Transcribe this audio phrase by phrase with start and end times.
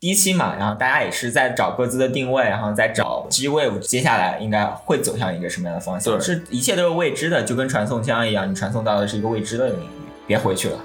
[0.00, 6.14] 第一期嘛，然后大家也是在找各自的定位，然后在找 G Wave 接下来应该会走向一个什么样的方向？
[6.14, 9.88] 对是一切都是未知的，就跟传送枪一样，你传送到的是一个未知的领域，
[10.26, 10.78] 别回去了，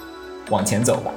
[0.50, 1.14] 往前走吧。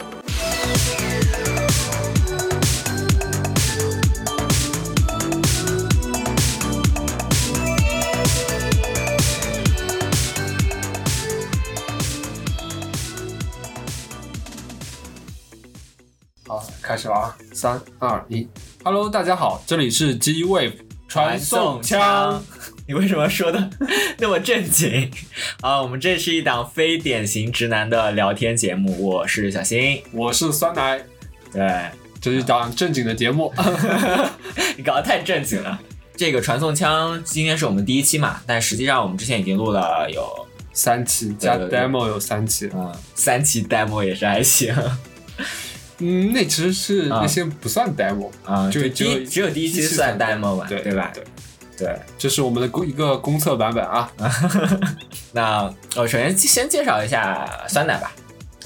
[16.88, 17.36] 开始了啊！
[17.52, 18.48] 三二一
[18.82, 20.72] ，Hello，大家好，这里是 G Wave
[21.06, 22.42] 传送枪。，
[22.88, 23.68] 你为什么说的
[24.16, 25.10] 那么正经
[25.60, 25.82] 啊？
[25.82, 30.02] 我们这是一档非典型直男的聊天节目，我是小新。
[30.12, 30.98] 我是酸奶，
[31.52, 31.90] 对
[32.22, 33.52] 这是一档正经的节目。
[34.78, 35.78] 你搞得太正经了。
[36.16, 40.26] 这个传送枪今天是我们第一期嘛，但实际上我们之前已经录了有
[40.72, 44.74] 三期加 demo 有三期，嗯三期 demo 也是还行
[45.98, 51.10] 嗯，那其实是啊那些不算 demo，啊，就第一就只有第一期算 demo 吧，对对吧？
[51.14, 51.24] 对，
[51.76, 51.98] 对。
[52.16, 54.10] 这是我们的公一个公测版本啊。
[55.32, 55.62] 那
[55.96, 58.12] 我首先先介绍一下酸奶吧，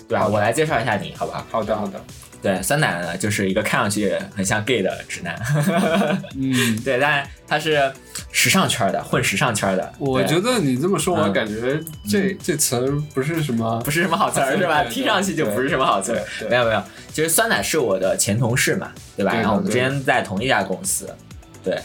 [0.08, 0.26] 对吧？
[0.26, 1.46] 我来介绍一下你，好不好？
[1.50, 2.02] 好的，好的。
[2.42, 5.40] 对，酸奶呢就是一个看上去很像 gay 的直男，
[6.34, 7.92] 嗯，对，但他是
[8.30, 9.92] 时尚圈的，混时尚圈的。
[9.98, 14.82] 我觉得你这么说，我嗯感觉这这词儿不是什么不是什么好词儿 是吧？
[14.84, 16.48] 听上去就不是什么好词儿。
[16.48, 19.32] 没有没有，其实酸奶是我的前同事嘛，对吧？
[19.32, 21.14] 对然后我们之前在同一家公司，
[21.62, 21.78] 对，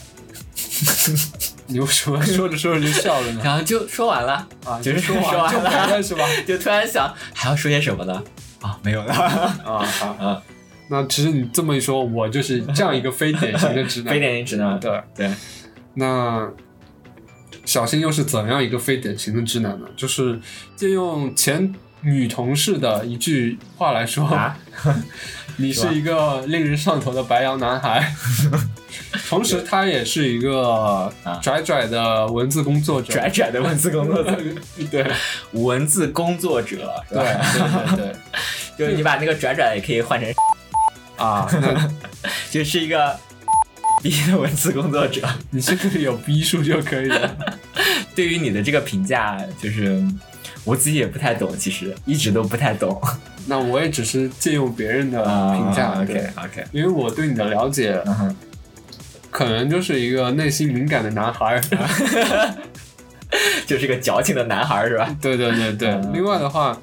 [1.68, 3.40] 你为什么说着说着就笑了呢？
[3.44, 5.52] 然后就说完了，啊，就是说说完
[5.90, 6.24] 了是吧？
[6.46, 8.24] 就突然想还要说些什么呢？
[8.62, 10.42] 啊，没有了，啊好啊，
[10.88, 14.14] 那其实你这么一说，我就是这样一个非典型的直男。
[14.14, 14.80] 非典型直男。
[14.80, 15.30] 对对，
[15.98, 16.48] 那
[17.64, 19.86] 小新又是怎样一个非典型的直男呢？
[19.96, 20.40] 就是
[20.76, 24.56] 借用前女同事的一句话来说，啊，
[25.58, 28.10] 你是一个令人上头的白羊男孩。
[29.28, 33.12] 同时，他也是一个拽拽的文字工作者。
[33.12, 34.34] 拽拽的文字工作者，
[34.76, 35.12] 对对
[35.52, 37.24] 文字工作者，是对？
[37.96, 38.16] 对对
[38.78, 40.32] 就是你把那个拽拽也可以换成，
[41.16, 41.46] 啊！
[42.50, 43.18] 就是一个
[44.02, 45.26] 逼的文字工作者。
[45.50, 47.36] 你是不是有逼数就可以了。
[48.14, 50.02] 对于你的这个评价，就是
[50.64, 53.00] 我自己也不太懂，其实一直都不太懂
[53.46, 58.02] 那我也只是借用别人的啊评价，对 OK OK，因为我对你的了解，
[59.30, 62.54] 可能就是一个内心敏感的男孩儿。
[63.66, 65.14] 就是个矫情的男孩儿是吧？
[65.20, 65.88] 对对对对。
[65.90, 66.76] 嗯另外的话，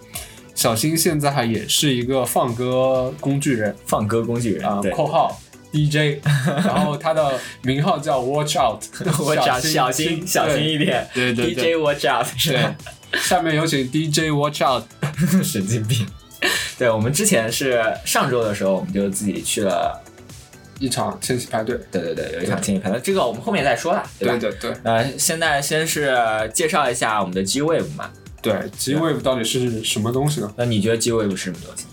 [0.53, 5.41] 小新现在也是一个放歌工具人放歌工具人啊，对，括号
[5.75, 6.21] DJ，
[6.65, 8.81] 然后他的名号叫 Watch Out，
[9.19, 13.19] 我讲小心心小心一点对对对，DJ Watch Out 是对。
[13.19, 14.83] 下面有请 DJ Watch Out。
[15.43, 16.07] 神经病。
[16.77, 20.01] 对，我们之前是上周的时候，我们就自己去了，
[20.79, 24.37] 一场千禧派对，对对对，有一场千禧派对，这个我们后面再说啦，对吧？
[24.37, 26.13] 对对对呃，现在先是
[26.53, 28.09] 介绍一下我们的 G Wave 嘛。
[28.41, 30.53] 对，G Wave 到底是什么东西呢？
[30.57, 31.85] 那你觉得 G Wave 是什么东西？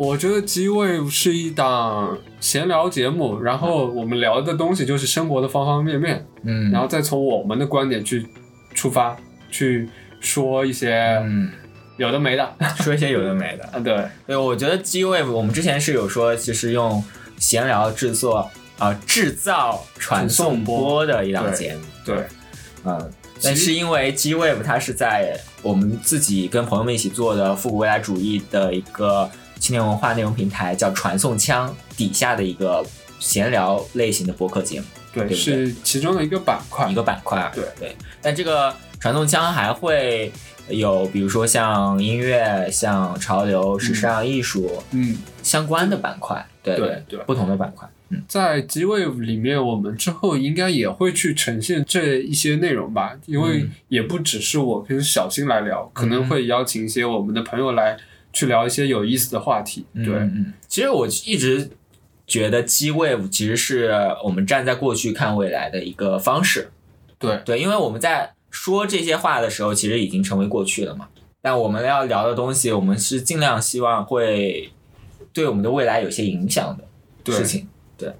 [0.00, 8.26] 我觉得 G Wave 是一档闲聊节目，然后我们聊的东西就是生活的方方面面，嗯然后再从我们的观点去
[8.72, 9.14] 出发，
[9.50, 9.86] 去
[10.18, 11.50] 说一些嗯，
[11.98, 12.50] 有的没的。
[12.78, 13.64] 说一些有的没的。
[13.64, 17.04] 啊， 对，对，我觉得 G Wave 我们之前是有说，其实用
[17.36, 22.24] 闲聊制作啊、制造传送波的一档节目，对，
[22.86, 23.12] 嗯。
[23.42, 32.84] 但是因为 G Wave 它是在我们自己跟朋友们一起做的复古未来主义的一个青年文化内容平台，叫传送枪底下的一个
[33.20, 34.86] 闲聊类型的播客节目。
[35.12, 36.94] 对，对对是其中的一个板块一。
[36.94, 37.50] 个板块。
[37.54, 40.32] 对对，但这个传送枪还会
[40.68, 47.88] 有，比如说像音乐、像潮流、时尚、艺术嗯，相关的板块，对对对不同的板块。
[48.10, 57.96] 嗯，在 G Wave 里面，我们之后应该也会去呈现这一些内容吧，因为嗯也不只是我跟小新来聊，可能会邀请一些我们的朋友来
[58.32, 59.84] 去聊一些有意思的话题。
[59.94, 61.70] 对，嗯嗯，其实我一直
[62.26, 63.92] 觉得 G Wave 其实是
[64.24, 66.70] 我们站在过去看未来的一个方式。
[67.18, 71.08] 对，对，因为我们在说这些话的时候，其实已经成为过去了嘛。
[71.42, 74.70] 但我们要聊的东西，我们是尽量希望会
[75.32, 76.84] 对我们的未来有些影响的
[77.24, 77.68] 对事情。
[77.96, 78.12] 对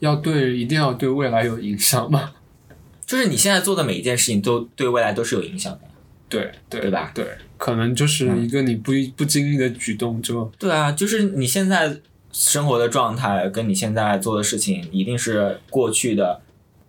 [0.00, 2.32] 要对，一定要对未来有影响吗？
[3.06, 5.80] 就是你现在做的每一件事情都对未来都是有影响的。
[6.28, 7.26] 对对对吧对，
[7.56, 11.96] 可能就是一个你不不经意的举动就对啊，就是你现在
[12.32, 16.40] 生活的状态跟你现在做的事情，一定是过去的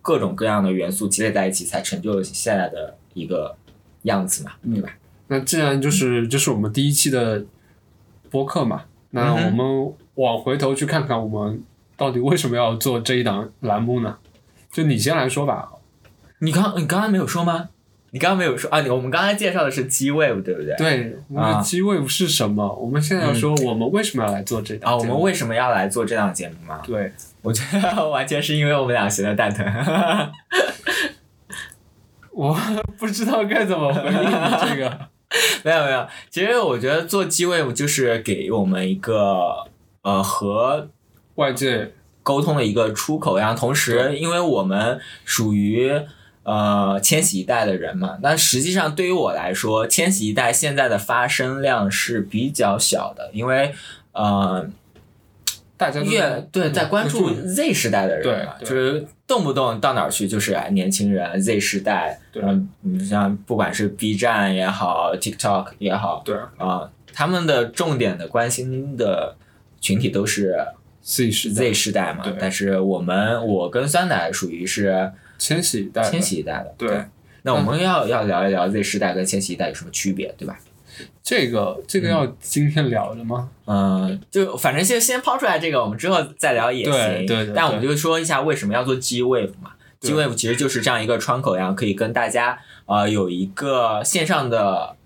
[0.02, 3.56] 各种各样的元素积累在一起，才成就了现在的一个
[4.02, 4.90] 样子嘛，对吧？
[5.28, 7.44] 那既然就是这是我们第一期的
[8.30, 11.62] 播客嘛，那我们往回头去看看我们
[11.96, 14.18] 到底为什么要做这一档栏目呢？
[14.72, 15.70] 就你先来说吧。
[16.40, 17.70] 你刚你刚刚没有说吗？
[18.18, 18.82] 你刚刚没有说啊？
[18.90, 20.74] 我们刚才介绍的是 G Wave，对不对？
[20.76, 22.68] 对，我们 G Wave 是什么？
[22.74, 24.96] 我们现在要说我们为什么要来做这档啊？
[24.96, 26.82] 我们为什么要来做这档节目吗？
[26.84, 27.12] 对，
[27.42, 29.64] 我觉得 完全是因为我们俩闲的蛋疼。
[32.34, 32.58] 我
[32.98, 34.24] 不知道该怎么回应你
[34.68, 34.98] 这个。
[35.62, 39.64] 没有没有，其实我觉得做 G Wave 就是给我们一个
[40.02, 40.88] 呃和
[41.36, 41.92] 外界
[42.24, 45.92] 沟通的一个出口，然后同时因为我们属于。
[46.48, 53.74] 呃，千禧一代的人嘛，那实际上对于我来说，千禧一代现在的发声量是比较小的，因为
[54.12, 54.66] 呃，
[55.76, 66.34] 大家越对在关注 Z 时代的人嘛，就是动不动到哪儿去就是年轻人 Z 时代，嗯，你像不管是 B 站也好，TikTok 也好，对。
[66.56, 69.36] 啊，他们的重点的关心的
[69.82, 70.56] 群体都是
[71.02, 75.12] Z 时 Z 时代嘛，但是我们我跟酸奶属于是。
[75.38, 77.04] 千禧一代，千禧一代的，对。
[77.42, 80.58] 那我们要要聊一聊 Z 世代跟千禧一代有什么区别，对吧？
[81.22, 83.48] 这个这个要今天聊的吗？
[83.66, 86.92] 嗯，就反正先先抛出来这个，我们之后再聊也行。
[87.24, 87.52] 对对。
[87.54, 94.96] 但我们就说一下为什么要做 G Wave 嘛？G Wave 其实就是这样一个窗口，然后可以跟大家呃有一个线上的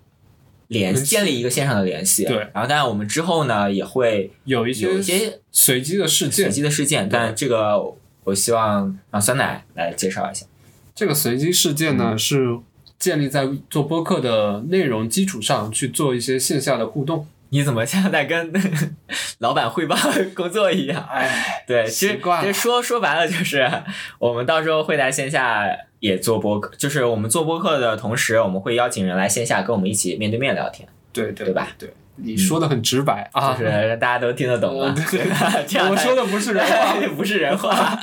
[0.69, 2.25] 联建立一个线上的联系。
[2.25, 2.38] 对。
[2.55, 7.78] 然后当然我们之后呢也会有一些有一些随机的事件，随机的事件，但这个
[8.24, 10.46] 我希望让酸奶来介绍一下。
[10.94, 12.58] 这个随机事件呢，是
[12.98, 17.26] 建立在做播客的内容基础上去做一些线下的互动。
[17.48, 18.50] 你怎么像在跟
[19.40, 19.94] 老板汇报
[20.34, 21.06] 工作一样？
[21.10, 23.70] 哎，对，其实其实说说白了就是，
[24.19, 25.66] 我们到时候会在线下
[26.00, 30.88] 也做播客，就是我们做播客的同时，我们会邀请人来线下跟我们一起面对面聊天。
[31.12, 31.68] 对对，对吧？
[31.78, 34.94] 对，你说的很直白啊，就是大家都听得懂嘛。
[35.11, 35.20] 对，
[35.88, 37.99] 我说的不是人话， 不是人话。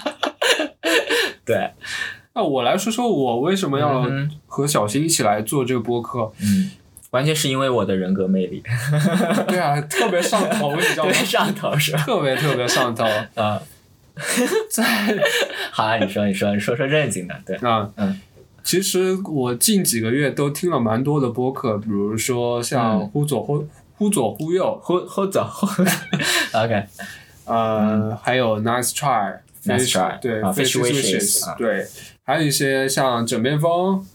[1.46, 1.72] 对。
[2.36, 4.06] 那我来说说，我为什么要
[4.46, 6.32] 和小新一起来做这个播客？
[6.42, 6.72] 嗯，
[7.12, 8.64] 完全是因为我的人格魅力。
[9.48, 11.12] 对啊，特别上头，你知道吗？
[11.12, 13.04] 上头是特别特别上头
[13.36, 13.62] 啊！
[14.70, 14.84] 在
[15.72, 18.20] 好啊，你说你说你说说正经的，对啊嗯，
[18.64, 23.66] 其实我近几个月都听了蛮多的播客，比如说像忽左忽
[24.00, 25.68] 忽左忽右，忽忽左忽，
[26.57, 26.86] OK，
[27.44, 31.86] 呃，还有 Nice Try，Nice Try，对，Fish Wishes，对。
[32.24, 34.06] 还有一些像枕边风，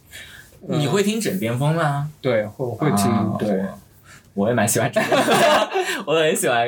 [0.69, 2.09] 你会听枕边风吗？
[2.23, 3.37] 对，会会听。
[3.39, 3.63] 对，
[4.33, 5.35] 我也蛮喜欢枕边风，
[6.07, 6.67] 我很喜欢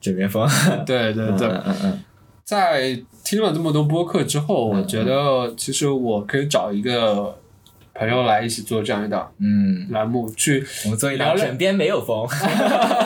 [0.00, 0.48] 枕边风。
[0.84, 2.04] 对对对，嗯嗯。
[2.42, 7.38] 在听了这么多播客之后，我觉得其实我可以找一个
[7.98, 9.86] 朋友来一起做这样一档嗯。
[9.90, 12.26] 栏目，去我们做一档枕边没有风，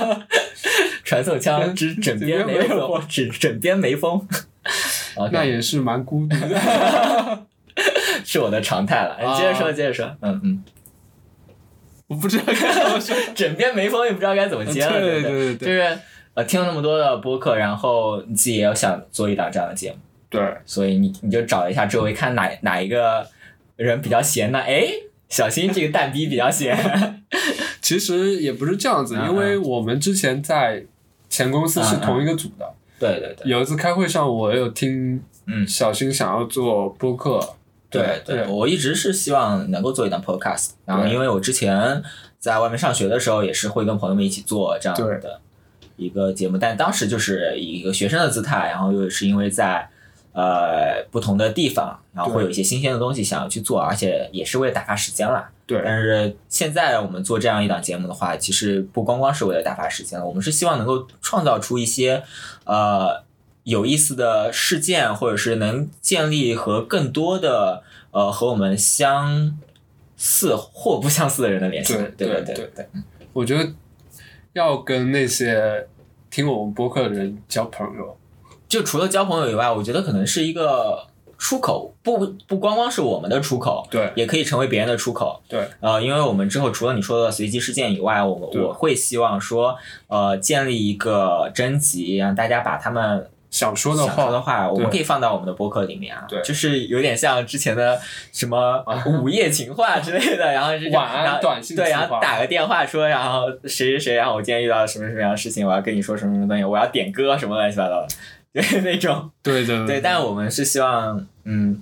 [1.04, 4.26] 传送枪之枕边没有风，指枕边没风。
[5.32, 7.42] 那也是蛮孤独的。
[8.24, 10.62] 是我的常态了，你接着说，接着说，嗯嗯，
[12.06, 15.54] 我不知道该怎么说，枕边没风也不知道该怎么接了，对对对？
[15.54, 15.98] 对，就是
[16.34, 19.98] 呃听了那么多的播客，然后你自己也要想做一档这样的节目，
[20.30, 23.26] 对，所以你你就找一下周围看哪哪一个
[23.82, 24.58] 人比较闲呢？
[24.58, 24.86] 哎，
[25.28, 26.76] 小新这个蛋逼比较闲，
[27.82, 30.84] 其实也不是这样子，因为我们之前在
[31.28, 37.56] 前公司是同一个组的，对对对，有一次开会上我有听，嗯，小新想要做播客。
[37.90, 42.02] 对对，我一直是希望能够做一档 podcast，然后因为我之前
[42.38, 45.38] 在外面上学的时候，也是会跟朋友们一起做这样的
[45.96, 49.86] 一个节目，但当时就是以一个学生的姿态，然后又是因为在
[50.32, 55.50] 呃不同的地方，然后会有一些新鲜的东西想要去做，而且也是为了打发时间啦。
[55.66, 55.80] 对。
[55.84, 62.22] 但是现在我们做这样一档节目的话，其实不光光是为了打发时间了，我们是希望能够创造出一些
[62.64, 63.24] 呃。
[63.64, 69.56] 有意思的事件，或者是能建立和更多的呃和我们相
[70.16, 71.94] 似或不相似的人的联系。
[71.94, 72.88] 对对对对，
[73.32, 73.72] 我觉得
[74.52, 75.86] 要跟那些
[76.28, 78.18] 听我们播客的人交朋友，
[78.72, 85.42] 就除了交朋友以外，我觉得可能是一个出口，不不光光是我们的出口，对，也可以成为别人的出口。
[85.46, 89.76] 对，呃，因为我们之后除了你说的随机事件以外，我我会希望说，
[90.08, 93.28] 呃，建立一个征集，让大家把他们。
[93.52, 98.00] 想说的话的话，我们可以放到我们的播客里面啊，对，就是有点像之前的
[98.32, 98.82] 什么
[99.20, 108.08] 午夜情话之类的，然后是晚安短信，对，然后打个电话说，然后谁谁谁，然后我今天遇到什么什么样的事情，我要跟你说什么什么东西，我要点歌什么乱七八糟的，
[108.54, 111.80] 对那种，对对对，但我们是希望，嗯，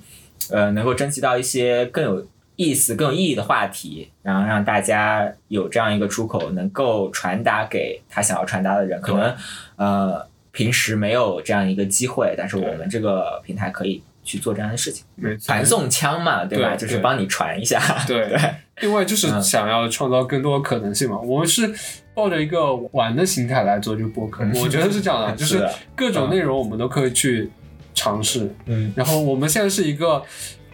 [0.51, 9.37] 呃，能够征集到一些更有意思、更有意义的话题，然后让大家有这样一个出口，能够传达给他想要传达的人，可能，
[9.77, 10.31] 呃。
[10.53, 16.71] 平时没有这样一个机会，但是我们这个平台可以去做这样的事情，没错传送枪嘛，对吧？
[16.77, 18.39] 对就是帮你传一下， 对对，
[18.81, 21.73] 另外就是嗯想要创造更多的可能性嘛，我们是
[22.15, 27.51] 抱着一个玩的心态来做这个播客，嗯我觉得是这样的， 就是各种内容我们都可以去
[27.95, 28.53] 尝试。
[28.67, 30.23] 嗯，然后我们现在是一个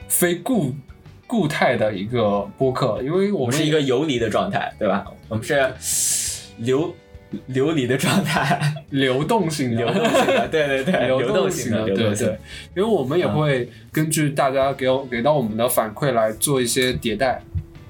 [0.09, 0.75] 非固
[1.27, 5.05] 固态的一个播客，因为我们我们是一个游离的状态，对吧？
[5.29, 6.95] 我们是流
[7.47, 12.39] 流离的状态， 流动性的流动性的，对对对，流流动性的，对对，
[12.77, 17.43] 因为我们也会根据大家给我给到我们的反馈来做一些迭代。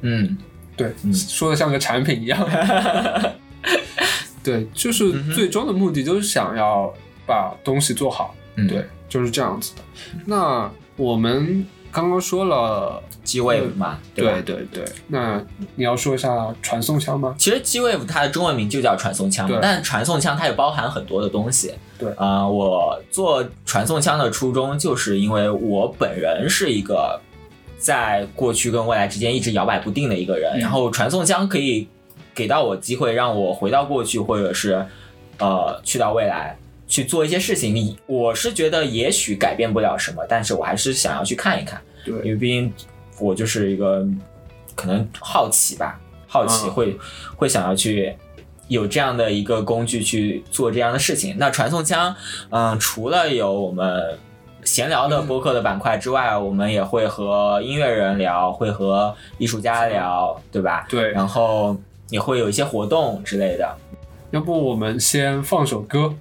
[0.03, 0.37] 嗯，
[0.77, 2.39] 对，嗯说的像个产品一样。
[4.43, 6.93] 对，就是最终的目的就是想要
[7.27, 8.35] 把东西做好。
[8.55, 9.83] 嗯对，就是这样子的。
[10.25, 11.67] 那我们
[11.97, 14.43] 刚刚说了，，G Wave 嘛，吧对？
[14.43, 15.43] 对对，那
[15.77, 17.35] 你要说一下传送枪吗？
[17.39, 21.73] 其实 G Wave 它的中文名就叫传送枪对，但传送枪它也包含很多的东西。
[21.99, 27.19] 对啊、我做传送枪的初衷就是因为我本人是一个
[27.79, 31.89] 在过去跟未来之间一直摇摆不定的一个人，嗯然后传送枪可以
[32.35, 34.87] 给到我机会，让我回到过去，或者是
[35.39, 36.59] 呃去到未来。
[36.89, 42.73] 去做一些事情，你我是觉得也许改变不了什么，但是我还是想要去看一看，对因，为毕竟
[43.19, 44.07] 我就是一个
[44.75, 46.97] 可能好奇吧，好奇嗯会、
[47.35, 48.15] 会想要去
[48.69, 51.37] 有这样的一个工具去做这样的事情。
[51.39, 52.15] 那传送枪，
[52.51, 54.19] 嗯，除了有我们
[54.65, 60.87] 闲聊的播客的板块之外，我们也会和音乐人聊，会和艺术家聊，对吧？
[60.89, 61.11] 对。
[61.13, 61.77] 然后
[62.11, 63.77] 也会有一些活动之类的。
[64.33, 66.13] 要不我们先放首歌？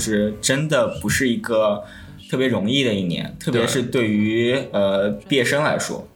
[0.00, 1.84] 就是真的不是一个
[2.30, 6.08] 特别容易的一年，特别是对于呃毕业生来说，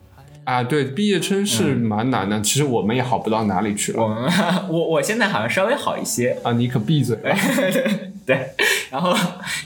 [0.44, 4.02] 啊，对，毕业生是蛮难的，其实我们也好不到哪里去了。
[4.02, 4.26] 我们
[4.70, 7.36] 我我现在好像稍微好一些，啊，你可闭嘴吧！
[8.24, 8.54] 对，
[8.90, 9.14] 然后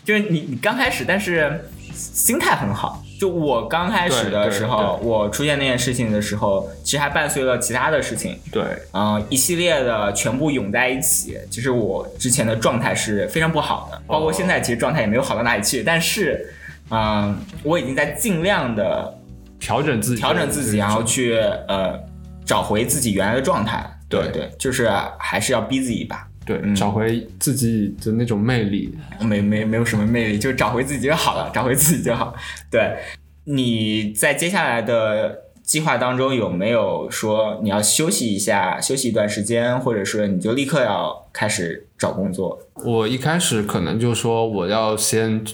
[0.05, 3.05] 就是你你刚开始，但是心态很好。
[3.19, 11.37] 就我刚开始的时候，我出现那件事情的时候，其实还伴随了其他的事情，对，嗯、一系列的全部涌在一起。
[11.51, 16.49] 其实我之前的状态是非常不好的，包括现在其实状态也没有好到哪里去，但是，
[16.91, 19.13] 嗯、我已经在尽量的
[19.59, 21.99] 调整自己，调整自己，然后去呃
[22.47, 23.85] 找回自己原来的状态。
[24.09, 26.28] 对对，就是还是要逼自己一把。
[26.49, 28.97] 对，嗯找回自己的那种魅力。
[29.21, 32.35] 没没没有什么魅力，就找回自己就好了， 找回自己就好。
[32.71, 32.97] 对，
[33.45, 42.59] 你在接下来的计划当中有没有说你要休息一下，休息一段时间，或者说你就立刻要开始找工作？
[42.77, 45.45] 我一开始可能就说我要先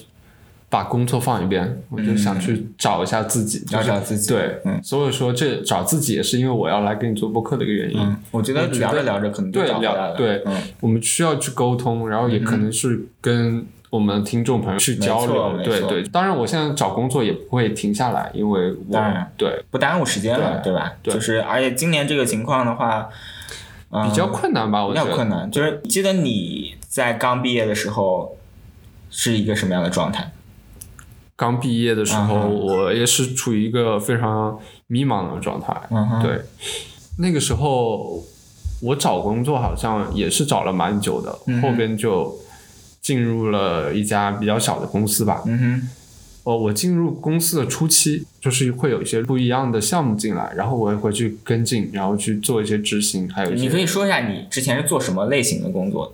[0.75, 7.97] 把工作放一边，我就想去找一下自己，要就是找自己对，嗯所以说这找自己也是因为我要来给你做播客的一个原因。
[7.97, 10.07] 嗯，我觉得聊着聊着可能就对找回来了。
[10.09, 15.57] 聊对嗯，我们需要去沟通，然后也可能是跟我们听众朋友去交流。
[15.63, 20.91] 对对，当然我现在找工作也不会停下来，因为我当然对不耽误时间了，对对吧？
[21.01, 23.07] 对就是而且今年这个情况的话，
[23.91, 25.49] 嗯比较困难吧，我比觉得较困难。
[25.49, 28.35] 就是记得你在刚毕业的时候
[29.09, 30.31] 是一个什么样的状态？
[31.35, 35.75] 刚毕业的时候，嗯我也是处于一个非常迷茫的状态。
[35.91, 36.41] 嗯，对，
[37.19, 38.23] 那个时候
[38.81, 42.37] 我找工作好像也是找了蛮久的，嗯后边就
[43.01, 45.43] 进入了一家比较小的公司吧。
[45.45, 45.89] 嗯哼，
[46.43, 53.51] 哦，我进入公司的初期，就是会有一些不一样的项目进来，然后我也会去跟进，然后去做一些执行，还有。
[53.51, 56.11] 你可以说一下你之前是做什么类型的工作的？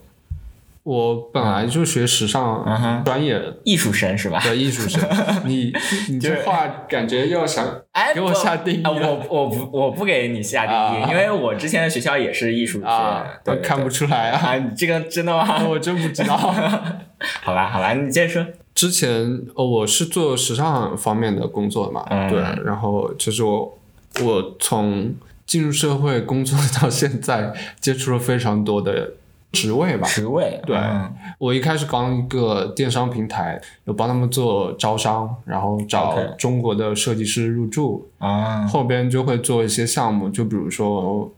[0.84, 4.40] 我本来就学时嗯尚哼专业的艺术生是吧？
[4.44, 5.02] 对艺术生，
[5.46, 5.72] 你
[6.10, 15.64] 你这话感觉又想哎，给我下定义我我不我不给你下定义，啊因为我之前的学校也是艺术学啊院，对，对看不出来啊，啊，你这个真的吗？
[15.70, 16.36] 我真不知道。
[17.44, 18.46] 好吧，好吧，你接着说。
[18.74, 23.78] 之前哦，我是做时尚方面的工作嘛，嗯对，然后就是我
[24.24, 25.14] 我从
[25.46, 29.12] 进入社会工作到现在，接触了非常多的
[29.52, 30.08] 职位吧。
[30.08, 41.34] 职位对嗯我一开始刚一个电商平台，有帮他们做招商，然后找中国的设计师入驻，啊，后边就会做一些项目，就比如说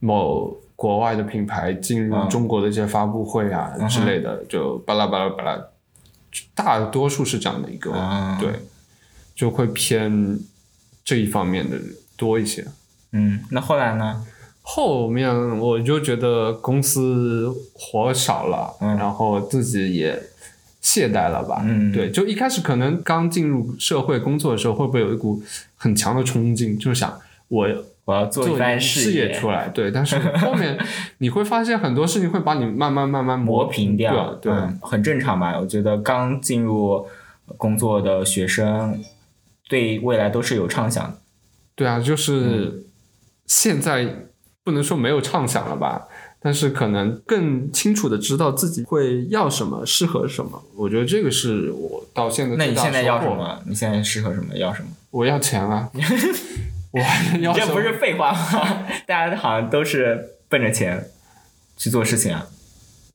[0.00, 5.58] 某国外的品牌进入嗯中国的一些发布会啊、嗯之类的，就巴拉巴拉巴拉，
[6.54, 8.50] 大多数是这样的一个，啊对，
[9.34, 10.38] 就会偏
[11.04, 11.76] 这一方面的
[12.16, 12.66] 多一些。
[13.12, 14.24] 嗯，那后来呢？
[14.70, 20.22] 后面我就觉得公司活少了，嗯然后自己也
[20.82, 21.62] 懈怠了吧。
[21.64, 25.42] 嗯对，就一开始可能刚进入社会工作的时候，会不会有一股
[25.76, 27.66] 很强的冲劲，就是想我
[28.04, 29.68] 我要做做一番事业出来。
[29.70, 30.78] 对，但是后面
[31.16, 34.34] 你会发现很多事情会把你慢慢慢慢磨平掉，掉。
[34.34, 35.58] 对，嗯很正常吧？
[35.58, 37.06] 我觉得刚进入
[37.56, 39.02] 工作的学生，
[39.66, 41.16] 对未来都是有畅想的。
[41.74, 42.84] 对啊，嗯就是
[43.46, 44.27] 现在
[44.68, 46.06] 不能说没有畅想了吧，
[46.42, 50.62] 但是可能更清楚的知道自己会要什么，适合什么。
[50.76, 53.18] 我觉得这个是我到现在那你现在要？
[53.18, 53.62] 什么？
[53.66, 54.54] 你现在适合什么？
[54.54, 54.88] 要什么？
[55.10, 55.88] 我要钱啊！
[56.92, 58.84] 我这不是废话吗？
[59.08, 61.08] 大家好像都是奔着钱
[61.78, 62.44] 去做事情啊。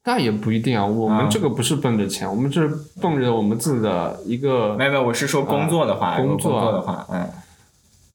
[0.06, 0.84] 那也不一定啊。
[0.84, 7.30] 我们啊这个不是奔着钱，我们这是奔着我们自己的一个没有没有，我是说工作的话，工作的话，嗯，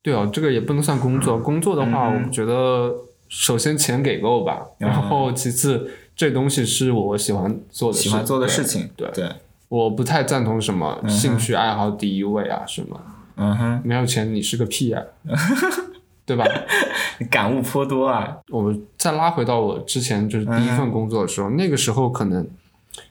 [0.03, 1.38] 对哦，这个也不能算工作。
[1.38, 2.92] 工作的话，嗯我觉得
[3.28, 4.88] 首先钱给够吧，嗯。
[4.88, 9.28] 然后其次这东西是我喜欢做的事，喜欢做的事情，对对，
[9.68, 13.00] 我不太赞同什么兴趣爱好第一位啊什么，
[13.36, 15.02] 嗯哼，没有钱你是个屁啊，
[16.26, 16.44] 对吧？
[17.30, 18.38] 感悟颇多啊。
[18.50, 22.46] 我们再拉回到我之前就是第一份工作的时候，那个时候可能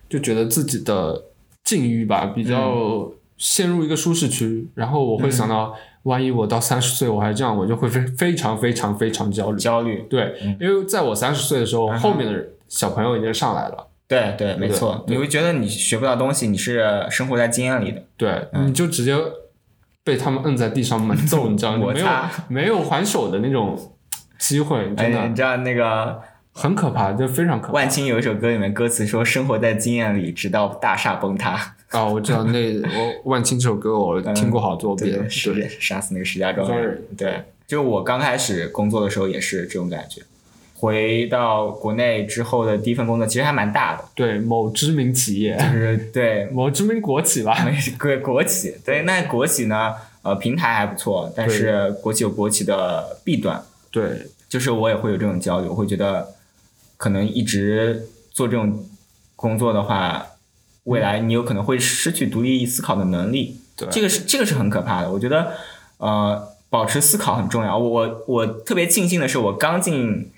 [0.10, 1.24] 就觉得自己的
[1.64, 5.74] 境遇吧比较陷入一个舒适区，然后我会想到，
[6.08, 9.58] 万一我到三十岁我还这样，我就会非非常非常非常焦虑。
[9.60, 18.02] 焦虑，对，因为在我三十岁的时候，嗯后面的小朋友已经上来了，对对，没错，你会觉得你学不到东西，你是生活在经验里的。
[18.16, 19.16] 对，你就直接
[20.04, 21.92] 被他们摁在地上猛揍， 你知道吗？
[21.94, 22.08] 没有
[22.48, 23.78] 没有还手的那种
[24.40, 26.22] 机会，真哎，你知道那个
[26.54, 27.74] 很可怕，就非常可怕。
[27.74, 31.76] 万青有一首歌里面歌词说：“生活在经验里，直到大厦崩塌。
[31.92, 37.04] 啊，我知道那我万青这首歌我听过好多”遍，对，是杀死那个石家庄庄人人。
[37.18, 40.22] 对，就我刚开始工作的时候也是这种感觉。
[40.80, 47.58] 回到国内之后的第一份工作其实还蛮大的，对某知名企业，就是 对某知名国企吧，
[47.98, 56.36] 国国企，对，那国企呢，呃，平台还不错，但是国企有国企的弊端，对就是我也会有这种焦虑，我会觉得
[56.96, 58.86] 可能一直做这种
[59.36, 60.24] 工作的话，
[60.88, 65.12] 未来你有可能会失去独立思考的能力，对这个是这个是很可怕的。
[65.12, 65.54] 我觉得
[65.98, 67.78] 呃，保持思考很重要。
[67.78, 70.32] 我我我特别庆幸的是，我刚进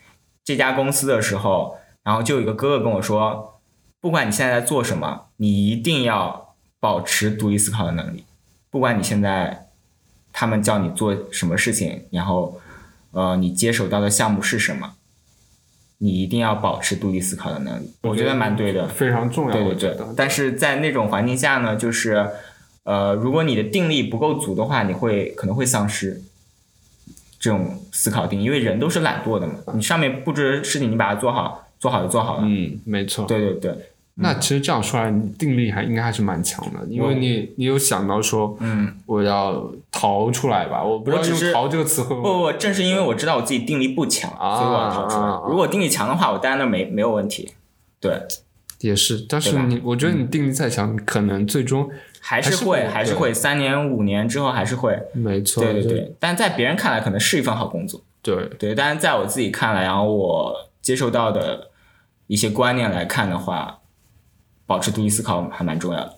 [0.43, 3.61] 这家公司的时候，然后就有一个哥哥跟我说，
[4.01, 8.23] 不管你现在在做什么，你一定要保持独立思考的能力，
[8.71, 9.67] 不管你现在
[10.33, 12.59] 他们叫你做什么事情，然后
[13.11, 14.93] 呃你接手到的项目是什么，
[16.01, 18.87] 你一定要保持独立思考的能力，我觉得蛮对的。
[18.87, 19.51] 非常重要。
[19.51, 22.25] 对对对但是在那种环境下呢，就是
[22.83, 26.21] 呃，如果你的定力不够足的话，你会可能会丧失
[27.37, 29.55] 这种思考定力，因为人都是懒惰的嘛。
[29.75, 32.43] 你上面布置的事情，你把它做好，做好就做好了。
[32.45, 33.25] 嗯，没错。
[33.25, 40.83] 对对对，那其实这样说来，你定力还应该还是蛮强的，因为你你有想到说，嗯，我要逃出来吧？
[40.83, 45.49] 我不知道用“逃”这个词会不不，正是因为我知道我自己定力不强，啊所以我要逃出来。
[45.49, 47.53] 如果定力强的话，我待在那没没有问题。
[47.99, 48.21] 对，
[48.81, 54.97] 也是，但是你，我觉得你定力再强，可能最终还是会还是会对还是会，三年五年之后还是会。
[55.13, 58.01] 没错，对对对，但在别人看来可能是一份好工作。
[58.21, 61.69] 对对，但是在我自己看来，然后我接受到的
[62.27, 63.78] 一些观念来看的话，
[64.69, 66.13] 保持独立思考还蛮重要的。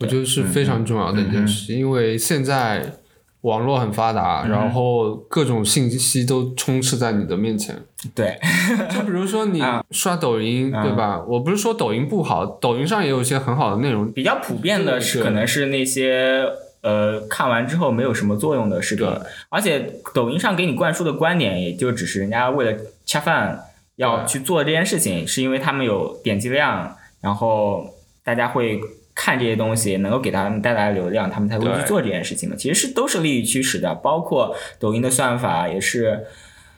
[0.00, 2.94] 我觉得是非常重要的一件事，因为现在
[3.42, 7.80] 网络很发达，然后各种信息都充斥在你的面前。
[8.12, 8.36] 对，
[8.92, 11.22] 就比如说你刷抖音，对吧？
[11.28, 14.10] 我不是说抖音不好，抖音上也有一些很好的内容。
[14.10, 16.44] 比较普遍的是可能是那些
[16.82, 19.08] 呃看完之后没有什么作用的视频，
[19.48, 23.60] 而且抖音上给你灌输的观点，也就只是人家为了恰饭
[23.94, 26.96] 要去做这件事情，是因为他们有点击量，
[27.26, 27.84] 然后
[28.22, 28.80] 大家会。
[29.18, 32.54] 看这些东西能够给他们带来流量，他们才会去做这件事情的。
[32.54, 36.26] 其实是都是利益驱使的，包括抖音的算法也是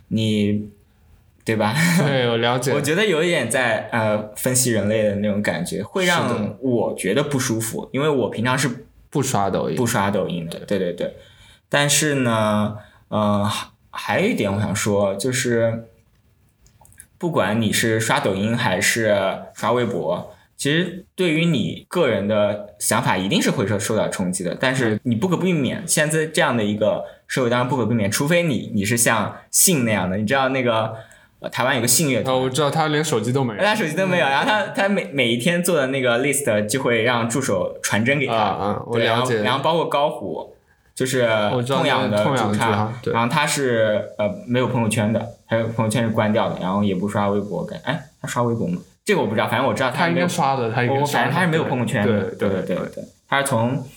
[0.07, 0.71] 你，
[1.45, 1.75] 对吧？
[2.07, 2.81] 对，我了解我。
[2.81, 11.17] 觉得有一点在呃分析人类的那种感觉，会让我觉得不舒服，因为我平常是不刷抖音，不刷抖音的，对对对。
[11.69, 12.77] 但是呢，
[13.09, 15.89] 呃，还还有一点我想说，就是
[17.19, 24.55] 不管你是刷抖音还是刷微博，其实对于你个人的想法一定是会受受到冲击的。
[24.61, 30.95] 但是你不可避免，现在这样的一个社会当然不可避免，除非你你是像信那样的，你知道那个。
[31.41, 39.43] 呃台湾有个信乐团，哦，我知道他连手机都没有他手机都没有，然后他他每每一天做的那个 list 就会让助手传真给他，啊啊，我对然后了解。
[39.45, 40.53] 然后包括高虎，
[40.97, 41.29] 就是
[41.65, 48.81] 痛痒的主唱然后他是呃没有朋友圈的，还有朋友圈是关掉的，然后也不刷微博，感哎他刷微博吗？
[49.09, 53.89] 这个我不知道，反正我知道他应该刷的，他应该刷的反正他是没有朋友圈的，对对对对对，他是从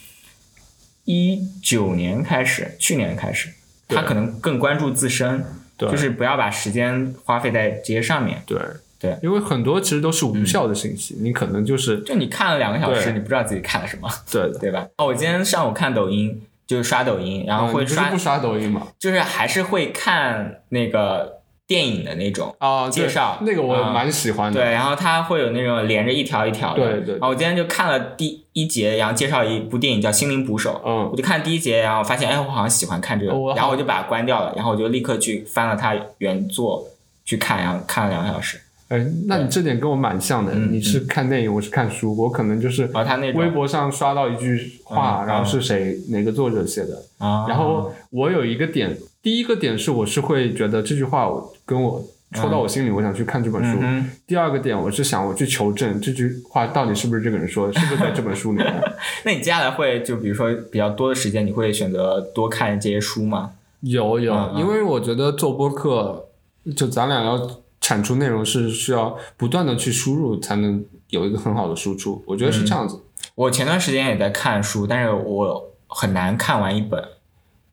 [1.04, 3.50] 一九年开始，去年开始，
[3.90, 5.44] 他可能更关注自身，
[5.76, 8.42] 对就是不要把时间花费在这些上面。
[8.46, 8.58] 对
[8.98, 14.88] 对因为很多其实都是无效的信息，你可能就是就你看了两个小时，你不知道自己看了什么，对吧？
[14.96, 18.88] 哦，我今天上午看抖音，就是刷抖音，然后嗯会刷，刷抖音嘛？
[18.98, 21.41] 就是还是会看那个
[21.72, 22.54] 电影的那种。
[22.60, 24.60] 啊，介绍那个我啊蛮喜欢的。
[24.60, 26.84] 对，然后它会有那种连着一条一条的。
[26.84, 30.82] 对对然后我今天就看了第一节，然后介绍一部电影叫《心灵捕手》。
[30.90, 36.86] 嗯我就看第一节，然后发现，哎，我好像喜欢看这个然后我就把它关掉了，然后我就立刻去翻了它原作
[37.24, 38.60] 去看，然后看了两个小时。
[38.90, 40.52] 哎，那你这点跟我蛮像的。
[40.54, 52.04] 嗯你是看电影，我是看书，我可能就是然后它那种微博上刷到一句话，嗯然后是谁哪个作者写的，啊，然后我有一个点，第一个点是我是会觉得这句话我跟我
[52.34, 53.80] 戳到我心里，我想去看这本书。
[53.82, 58.84] 嗯第二个点，我是想我去求证这句话到底是不是这个人说的，是不是在这本书里面。
[59.24, 63.52] 那你接下来会就比如说比较多的时间，你会选择多看这些书吗？
[63.80, 66.28] 有有，因为我觉得做播客，
[66.76, 72.22] 就咱俩要产出内容是需要不断的去输入，才能有一个很好的输出。
[72.28, 73.00] 我觉得是这样子。
[73.36, 77.02] 我前段时间也在看书，但是我很难看完一本。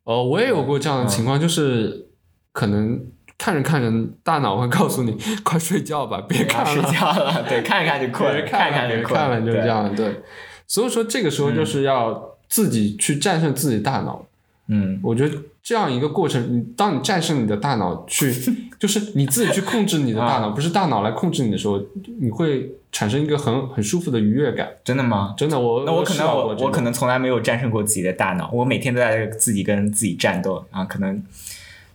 [0.05, 2.07] 呃，我也有过这样的情况，就是
[2.53, 3.05] 可能
[3.39, 3.91] 看着看着，
[4.23, 9.67] 大脑会告诉你 快睡觉吧，别看了，睡觉了，对， 看着看就困，别看着看就困，看了，就对这。
[9.69, 9.95] 样。
[9.95, 10.21] 对，
[10.67, 14.27] 所以说这个时候就是要自己去战胜自己大脑。
[14.71, 18.31] 嗯，我觉得这样一个过程，你当你战胜你的大脑去，
[18.79, 21.81] 就是你自己去控制你的大脑，不是大脑来控制你的时候，
[22.21, 24.69] 你会产生一个很很舒服的愉悦感。
[24.85, 25.33] 真的吗？
[25.39, 31.23] 真的，我那我可能我我可能从来没有战胜过自己的大脑，我每天都在自己跟自己战斗，啊可能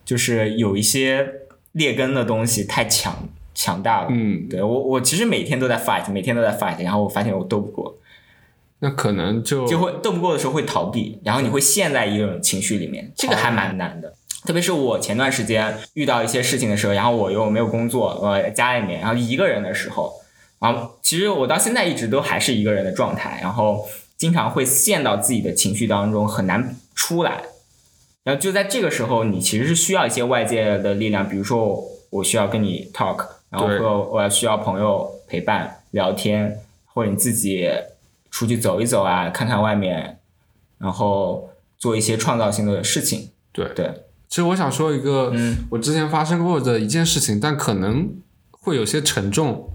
[0.06, 1.28] 就是有一些
[1.72, 4.08] 劣根的东西太强强大了。
[4.12, 7.98] 嗯，对我我其实每天都在 fight，每天都在 fight，然后我发现我斗不过，
[8.80, 14.14] 那可能就就会斗不过的时候会逃避，然后你会陷在一种情绪里面，这个还蛮难的。
[14.46, 20.12] 特别是我前段时间遇到一些事情的时候，然后我又没有工作，呃家里面，然后一个人的时候，
[20.60, 23.88] 然后其实我到现在一直都还是一个人的状态，然后
[24.18, 27.42] 经常会陷到自己的情绪当中，很难出来。
[28.24, 37.70] 然后就在这个时候，你其实是需要一些外界的力量，比如说我我需要跟你 talk，然后对或我要需要朋友陪伴聊天，或者你自己
[38.32, 40.20] 出去走一走啊，看看外面，
[40.78, 43.32] 然后做一些创造性的事情。
[43.52, 43.92] 对对，
[44.30, 48.10] 其实我想说一个，嗯我之前发生过的一件事情，但可能
[48.52, 49.70] 会有些沉重。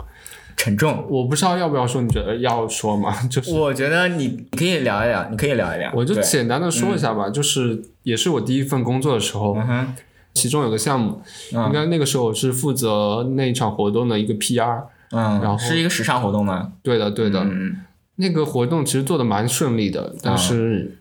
[0.59, 1.07] 沉重。
[1.09, 3.15] 我不知道要不要说，你觉得要说吗？
[3.31, 5.91] 就是我觉得你可以聊一聊，你可以聊一聊。
[5.95, 9.57] 我就简单的说一下吧，就是也是我第一份工作的时候，
[10.35, 11.23] 其中有个项目，
[11.55, 14.83] 嗯应该那个时候我是负责那一场活动的一个 PR。
[15.11, 16.73] 嗯，然后是一个时尚活动吗？
[16.83, 17.79] 对的，对的，嗯
[18.17, 20.99] 那个活动其实做的蛮顺利的，但是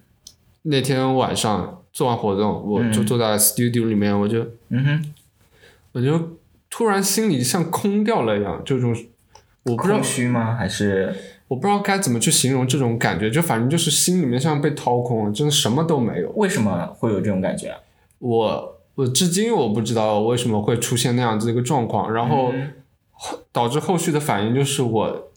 [0.61, 5.13] 那天晚上做完活动，我就坐在 studio 里面，我就嗯哼，
[5.91, 6.37] 我就
[6.69, 8.95] 突然心里像空掉了一样，这种
[9.71, 10.55] 我不知道空虚吗？
[10.55, 11.13] 还是
[11.47, 16.29] 我不知道该怎么去形容这种感觉，就反正就是心里面像被掏空了，真的什么都没有。
[16.35, 17.75] 为什么会有这种感觉？
[18.19, 22.71] 我我至今我不知道为什么会出现那样子一个状况，然后嗯
[23.51, 25.31] 导致后续的反应就是我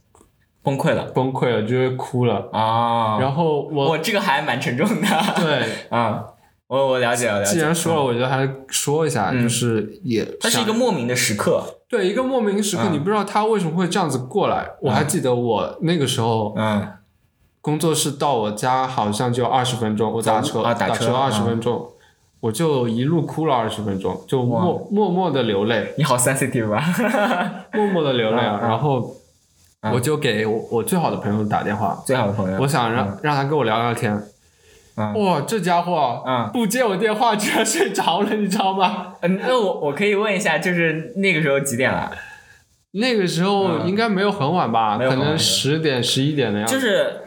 [0.63, 2.49] 崩溃了崩溃了，就会哭了。
[2.53, 3.19] 啊！
[3.21, 5.07] 然后我我这个还蛮沉重的。
[5.37, 6.25] 对， 啊，
[6.67, 7.55] 我我了解了，了解。
[7.55, 11.80] 既然说了，我觉得还是说一下，嗯就是也它是一个莫名的时刻。
[11.91, 14.71] 对一个莫名时刻，嗯你不知道他为什么会这样子过来。
[14.81, 16.87] 我还记得我那个时候嗯
[17.61, 21.89] 工作室到我家好像就二十分钟，我打车啊打车二十嗯分钟，
[22.39, 26.81] 我就一路哭了二十分钟，就默默默的流泪，你好 sensitive 啊！
[27.75, 28.61] 默默的流泪啊。
[28.63, 29.17] 然后
[29.83, 32.59] 嗯我就给我我最好的朋友打电话，最好的朋友。
[32.61, 34.23] 我想让让他跟我聊聊天。
[34.97, 39.15] 嗯哇，这家伙嗯不接我电话居然睡着了，你知道吗？
[39.23, 42.11] 嗯，那我我可以问一下，就是那个时候几点了？
[42.93, 46.75] 那个时候嗯应该没有很晚吧，可能十点十一点的样子。
[46.75, 47.21] 就是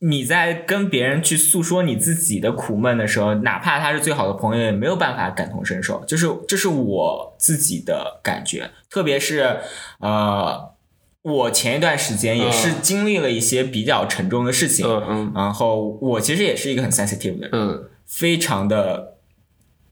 [0.00, 6.04] 你在跟别人去诉说你自己的苦闷的时候，哪怕他是最好的朋友，也没有办法感同身受。
[6.04, 9.60] 就是这是我自己的感觉，特别是
[10.00, 10.71] 呃，
[11.22, 19.18] 我前一段时间也是经历了一些比较沉重的事情，嗯嗯然后我其实也是一个很 sensitive 的人，嗯，非常的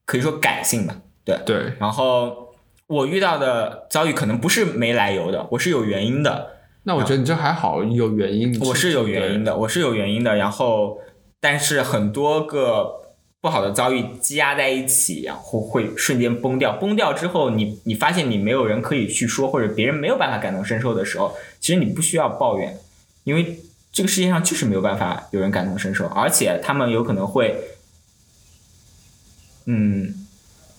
[0.04, 1.38] 可以说感性吧，对。
[1.46, 2.48] 对，然后
[2.88, 6.56] 我遇到的遭遇可能不是没来由的，我是有原因的。
[6.82, 8.58] 那我觉得你这还好，有原因。
[8.60, 9.52] 我是有原因的。
[9.52, 10.36] 的，我是有原因的。
[10.36, 10.98] 然后，
[11.38, 12.99] 但是很多个
[13.40, 16.76] 不好的遭遇积压在一起，然后会瞬间崩掉。
[16.76, 22.78] 崩掉之后，你你发现你没有人可以去说，或者别人没有办法感同身受的时候，其实你不需要抱怨，
[23.24, 23.58] 因为
[23.92, 27.56] 这个世界上就是没有办法有人感同身受，而且他们有可能会，
[29.64, 30.14] 嗯，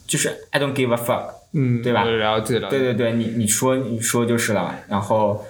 [0.06, 1.36] 就是 I don't give a fuck。
[1.54, 2.70] 嗯，对吧我了解了。
[2.70, 4.80] 对对对，你你说你说就是了。
[4.88, 5.46] 然后，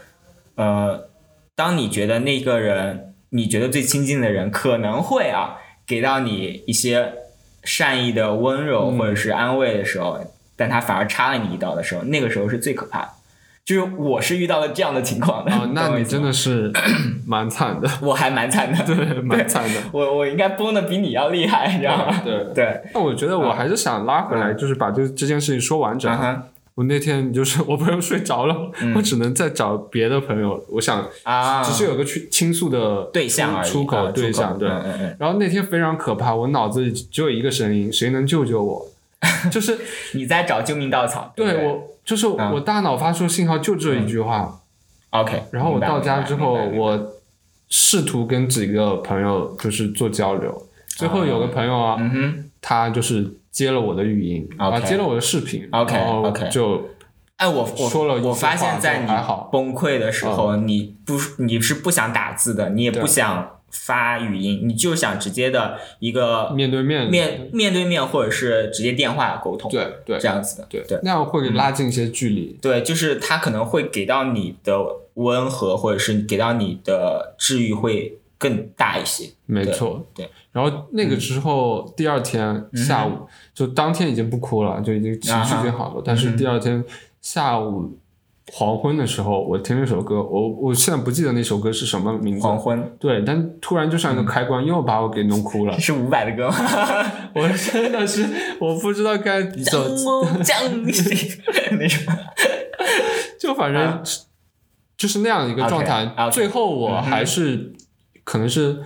[0.56, 1.08] 呃，
[1.56, 7.14] 当你觉得那个人，你觉得最亲近的人可能会啊，给到你一些
[7.64, 10.20] 善意的温柔嗯或者是安慰的时候，
[10.56, 13.10] 但他反而插了你一刀的时候，那个时候是最可怕的。
[13.64, 15.52] 就是我是遇到了这样的情况的。
[15.54, 16.72] 哦，那你真的是
[17.28, 19.80] 蛮惨的，我还蛮惨的，对，蛮惨的。
[19.92, 22.22] 我我应该崩的比你要厉害，你知道吗？
[22.26, 26.42] 对，对，那我觉得我还是想拉回来，就是把这这件事情说完整嗯。
[26.76, 34.70] 哼我那天就是我朋友睡着了，我只能再找别的朋友，我想啊，只是有个去倾诉的对象而已，出口啊对象，对。
[35.20, 38.88] 然后那天非常可怕，我脑子里只有一个声音：谁能救救我？
[39.52, 39.78] 就是
[40.14, 44.60] 你在找救命稻草，对我，就是嗯我大脑发出信号就这一句话。
[45.12, 47.14] OK，然后我到家之后，我
[47.70, 51.98] 试图跟几个朋友就是做交流，最后有个朋友啊。
[52.62, 56.90] 他就是接了我的语音啊，接了我的视频，OK OK 就
[57.36, 59.08] 哎，我我说了我发现，在你
[59.52, 70.20] 崩溃的时候，你不你是不想打字的，你也不想发语音，你就想直接的一个面对面面面对面或者是直接电话沟通，对对。
[70.20, 70.84] 这样子的，对。
[70.88, 71.00] 对。
[71.04, 72.58] 那样会拉近一些距离。
[72.62, 74.80] 对，就是他可能会给到你的
[75.16, 79.30] 温和，或者是给到你的治愈会更大一些。
[79.46, 80.30] 没错，对。
[80.52, 86.02] 然后那个之后，第二天下午，就当天已经不哭了，就已经情绪已经好了。
[86.04, 86.84] 但是第二天
[87.22, 87.98] 下午
[88.54, 92.42] 黄昏的时候，我听那首歌，我我现在不记得那首歌是什么名字。
[92.46, 95.80] 黄昏对，但突然就像一个开关，又把我给弄哭了。
[95.80, 96.56] 是伍佰的歌吗？
[97.36, 98.28] 我真的是
[98.60, 100.94] 我不知道该走，我降临
[101.72, 102.14] 那种。
[103.40, 104.04] 就反正
[104.98, 106.14] 就是那样一个状态。
[106.32, 107.74] 最后我还是
[108.24, 108.82] 可能是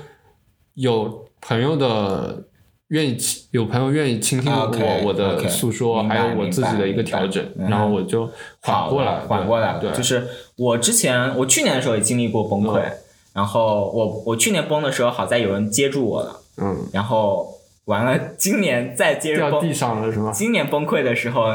[0.75, 2.47] 有朋友的
[2.89, 8.29] 愿意倾，有朋友愿意倾听我我的诉说，还有我自己的一个调整然后我就
[8.61, 9.79] 缓过来缓过来了。
[9.79, 12.91] 对，就是我之前，我去年的时候也经历过崩溃，嗯
[13.33, 20.31] 然后我我去年崩的时候，好在有人接住我了，嗯，然后完了，今年再接着崩地崩，上了是吗？
[20.31, 21.47] 今年崩溃的时候，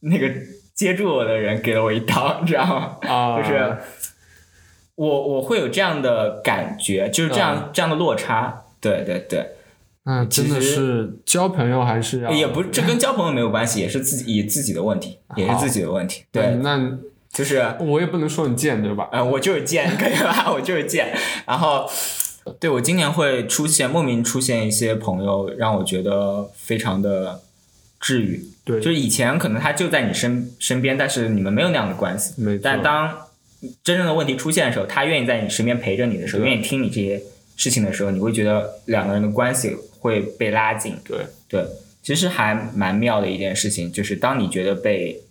[0.00, 0.28] 那个
[0.74, 2.96] 接住我的人给了我一刀，你知道吗？
[3.02, 3.76] 啊，就是
[4.96, 8.64] 我我会有这样的感觉，就是这嗯样、这样的落差。
[8.80, 9.46] 对对对，
[10.08, 16.24] 那真的是交朋友还是要也不这跟交朋友没有关系，也是自己以自己的问题，也是自己的问题。
[16.32, 16.98] 对，嗯那
[17.30, 19.10] 就是我也不能说你贱，对吧？
[19.12, 20.50] 嗯，我就是贱， 可以吧？
[20.50, 21.14] 我就是贱。
[21.46, 21.86] 然后，
[22.58, 27.42] 对我今年会出现莫名出现一些朋友，让我觉得非常的
[28.00, 28.42] 治愈。
[28.64, 32.32] 对，就是以前可能他就在你身身边，但是你们没有那样的关系。
[32.38, 33.14] 没错但当
[33.84, 37.22] 真正的问题出现的时候，他愿意在你身边陪着你的时候，愿意听你这些
[37.56, 40.96] 事情的时候，你会觉得两个人的关系会被拉近。
[41.04, 41.64] 对，对，
[42.02, 45.22] 其实还蛮妙的一件事情，就是当你觉得被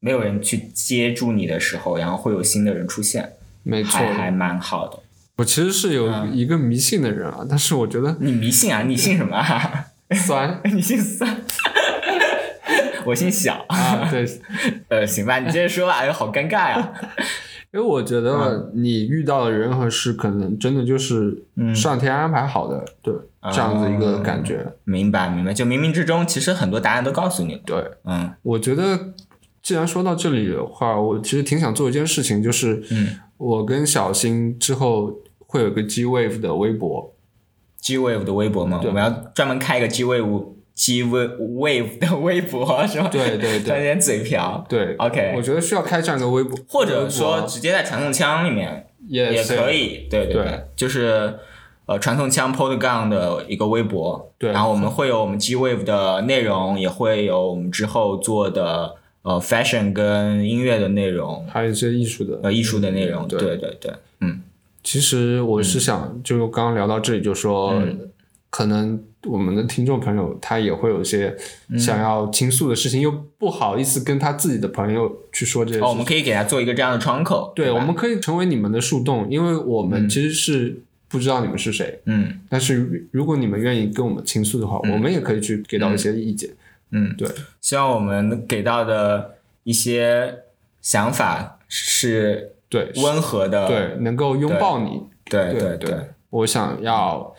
[0.00, 3.92] 没有人去接住你的时候，然后会有新的人出现，没错。
[3.92, 5.00] 还还蛮好的。
[5.36, 8.82] 我其实是有嗯一个迷信的人啊，但是我觉得你迷信啊？
[8.82, 9.86] 你信什么啊？
[10.14, 11.42] 酸 你姓酸？
[13.04, 13.64] 我姓小。
[13.68, 14.24] 啊，对，
[14.88, 15.94] 呃，行吧，你接着说吧。
[15.94, 16.92] 哎呦，好尴尬呀、
[17.72, 23.12] 因为我觉嗯得你遇到的人和事，可能真的就是嗯上天安排好的，对，
[23.52, 24.66] 这样子一个感觉。
[24.84, 25.52] 明白，明白。
[25.52, 27.60] 就冥冥之中，其实很多答案都告诉你。
[27.66, 28.32] 对，嗯。
[28.42, 29.12] 我觉得
[29.62, 33.16] 既然说到这里的话，我其实挺想做一件事情，就是嗯。
[33.36, 37.12] 我跟小新之后会有个 G Wave 的微博
[37.80, 38.88] ，，G Wave 的微博嘛，对。
[38.88, 43.08] 我们要专门开一个 G Wave G Wave Wave 的微博是吧？
[43.10, 43.76] 对对对。
[43.76, 44.64] 有点嘴瓢。
[44.68, 50.34] 对 OK 我觉得需要开这样一个微博，或者说直接在传送枪里面也也可以，以，对对。
[50.34, 50.64] 对。
[50.74, 51.38] 就是
[51.86, 64.40] 呃传送枪 Podgun 的一个微博，对然后我们会有我们 G Wave 的内容，也会有我们之后做的呃 fashion 跟音乐的内容，还有一些艺术的呃艺术的内容，对对对对，嗯。
[64.82, 68.10] 其实我是想，就刚刚聊到这里，就说、嗯
[68.50, 71.36] 可能我们的听众朋友他也会有一些
[71.70, 75.88] 嗯想要倾诉的事情，又不好意思跟他自己的朋友去说这些事情。
[75.88, 80.08] 哦，我们可以给他做一个这样的窗口，对，吧我们可以成为你们的树洞，因为我们嗯。
[80.08, 80.80] 其实是
[81.14, 82.40] 不知道你们是谁，嗯。
[82.48, 86.50] 但是如果你们愿意跟我们倾诉的话，我们也可以去给到一些意见。
[86.90, 87.28] 嗯，对，
[87.60, 90.40] 希望我们给到的一些
[90.82, 95.04] 想法是对，温和的，对，能够拥抱你。
[95.26, 95.52] 对。
[95.52, 95.94] 对对，
[96.30, 97.32] 我想要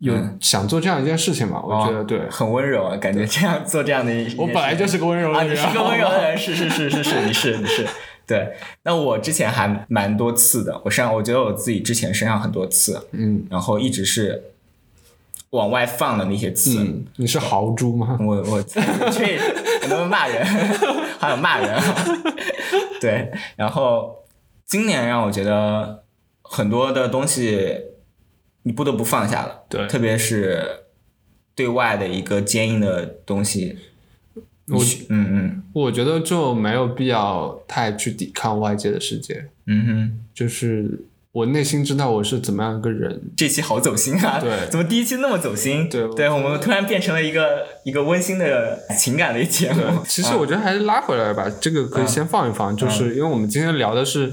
[0.00, 0.36] 有、嗯。
[0.42, 2.28] 想做这样一件事情嘛，我觉得对。
[2.28, 7.86] 很温柔啊，感觉这样做这样的一，我本来就是个温柔啊，的人，你是个温柔的人，是是是是是，你是你是，
[8.28, 8.54] 对。
[8.84, 14.52] 那我之前还蛮多次的，我身上我觉得我自己之前身上很多刺，嗯然后一直是
[15.50, 16.78] 往外放的那些刺。
[16.80, 18.18] 嗯，你是豪猪吗？
[18.20, 20.44] 我我 这我能不能骂人？
[21.18, 21.82] 还有骂人、啊，
[23.00, 23.32] 对。
[23.56, 24.24] 然后
[24.66, 26.04] 今年让我觉得
[26.42, 27.76] 很多的东西
[28.62, 30.84] 你不得不放下了，对特别是
[31.54, 33.78] 对外的一个坚硬的东西。
[34.70, 43.20] 我嗯嗯我觉得就没有必要太去抵抗外界的世界，嗯哼，就是我内心知道我是怎么样一个人。
[43.36, 44.40] 这期好走心啊！
[44.40, 45.88] 对怎么第一期那么走心？
[45.88, 49.82] 对我对，我们突然变成了一个一个温馨的情感类节目。
[50.06, 54.32] 其实我觉得还是拉回来吧，这个可以先放一放，就是因为我们今天聊的是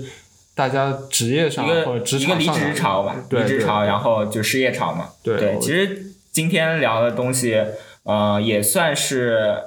[0.55, 5.09] 大家职业上一个或者职一个离场职潮吧，离职潮，然后就失业潮嘛。
[5.21, 7.61] 对，对其实今天聊的东西，
[8.03, 9.57] 呃，也算是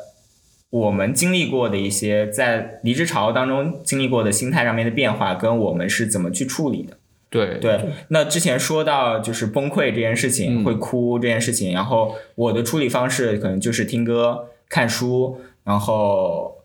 [0.70, 6.96] 我们经历过的一些在离职潮当中经历过的心态上面的变化，跟我们是怎么去处理的。
[7.31, 7.78] 对对，
[8.09, 16.57] 那之前说到就是崩溃这件事情，嗯会哭这件事情，然后我的处理方式可能就是听歌、看书，然后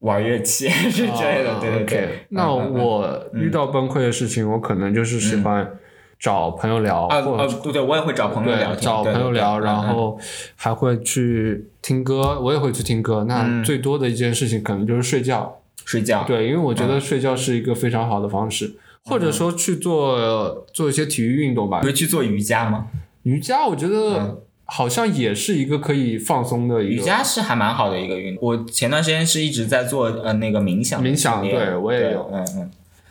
[0.00, 1.52] 玩乐器 之类的。
[1.52, 2.08] 啊对对对。
[2.30, 5.70] 那我遇到崩溃的事情，我可能就是喜欢
[6.20, 9.74] 找朋友聊，啊对对，我也会找朋友聊，找朋友聊，然。
[9.74, 10.18] 后
[10.54, 13.24] 还会去听歌，我也会去听歌。
[13.26, 21.86] 那嗯最多的一件事情可能就是睡觉，睡觉，对，因为我觉嗯得睡觉是一个非常好的方式，或者说去做做一些体育运动吧你。
[21.86, 22.88] 会去做瑜伽吗？
[23.22, 28.46] 瑜伽我觉嗯得好像也是一个可以放松的一个瑜伽是还蛮好的一个运动。
[28.46, 32.70] 我前段时间是一直在做呃那个冥想冥想对我也有嗯嗯，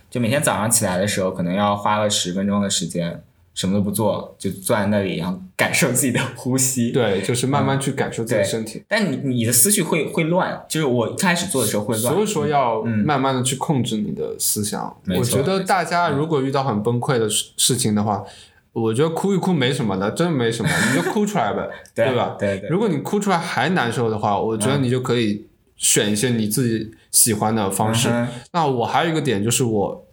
[0.09, 3.21] 就每天早上起来的时候，可能要花个十分钟的时间，
[3.53, 6.91] 什么都不做，就坐在那里，然后感受自己的呼吸。
[6.93, 8.83] 对，就是慢慢去感受自己的身体。
[8.87, 12.13] 但你你的思绪会会乱，就是我一开始做的时候会乱。
[12.13, 14.95] 所以说要嗯慢慢的去控制你的思想。
[15.17, 18.23] 我觉得大家如果遇到很崩溃的事事情的话，
[18.71, 22.35] 我觉得哭一哭没什么的，真的没什么，你就哭出来呗， 对吧？
[22.39, 22.69] 对对。
[22.69, 28.09] 如果你哭出来还难受的话，我觉得你就可以选一些你自己喜欢的方式。
[28.09, 30.05] 嗯那我还有一个点就是我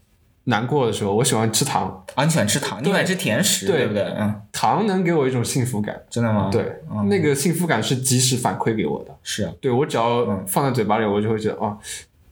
[0.49, 4.03] 难过的时候，我喜欢吃糖，啊，你喜欢吃糖，你喜欢吃甜食，对对不对？
[4.19, 6.01] 嗯，糖能给我一种幸福感。
[6.09, 6.49] 真的吗？
[6.51, 9.15] 对，嗯那个幸福感是及时反馈给我的。
[9.23, 11.77] 是啊对我只要嗯放在嘴巴里，我就会觉得哦，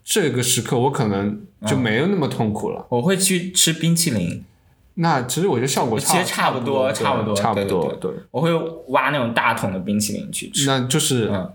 [0.05, 2.87] 这个时刻我可能就没有那么痛苦了。
[2.89, 4.45] 我会去吃冰淇淋，
[4.95, 8.21] 那其实我觉得效果其实差不多差不多差不对对多，对对。
[8.31, 8.55] 我会
[8.89, 10.67] 挖那种大桶的冰淇淋去吃。
[10.67, 11.51] 那就是嗯时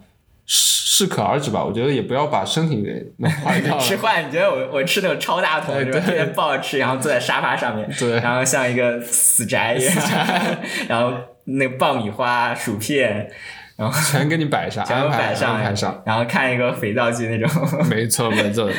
[1.00, 1.64] 适可而止吧。
[1.64, 3.82] 我觉得也不要把身体给弄坏掉了。
[3.84, 5.92] 吃坏，你觉得我我吃那种超大桶，是吧？
[5.92, 9.96] 哎对天天抱着吃，然后坐在沙发上面，对然后像一个死宅一样，
[10.90, 11.14] 然后
[11.46, 13.30] 那个爆米花、薯片，
[13.78, 16.02] 然后全给你摆上， 全摆上，安排上。
[16.06, 17.50] 然后看一个肥皂剧那种。
[17.90, 18.70] 没错没错，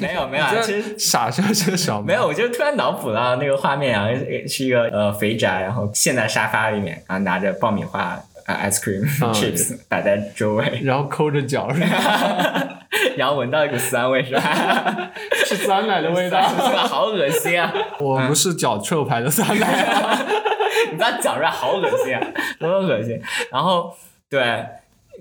[0.00, 4.08] 没有没有啊，其实傻笑这个小没有，我就突然脑补到那个画面啊，
[4.48, 12.78] 是一个呃肥宅，然后陷在沙发里面，然后拿着爆米花、呃 ice cream、嗯 chips 摆在周围，然后抠着脚是吧？
[13.16, 15.10] 然后闻到一股酸味，是吧？
[15.46, 16.40] 是酸奶的味道。
[16.42, 17.72] 好恶心啊！
[18.00, 20.18] 我不是脚臭牌的酸奶啊。
[20.90, 22.20] 你不要讲出来，好恶心啊，
[22.58, 23.20] 多恶心。
[23.50, 23.94] 然后
[24.28, 24.64] 对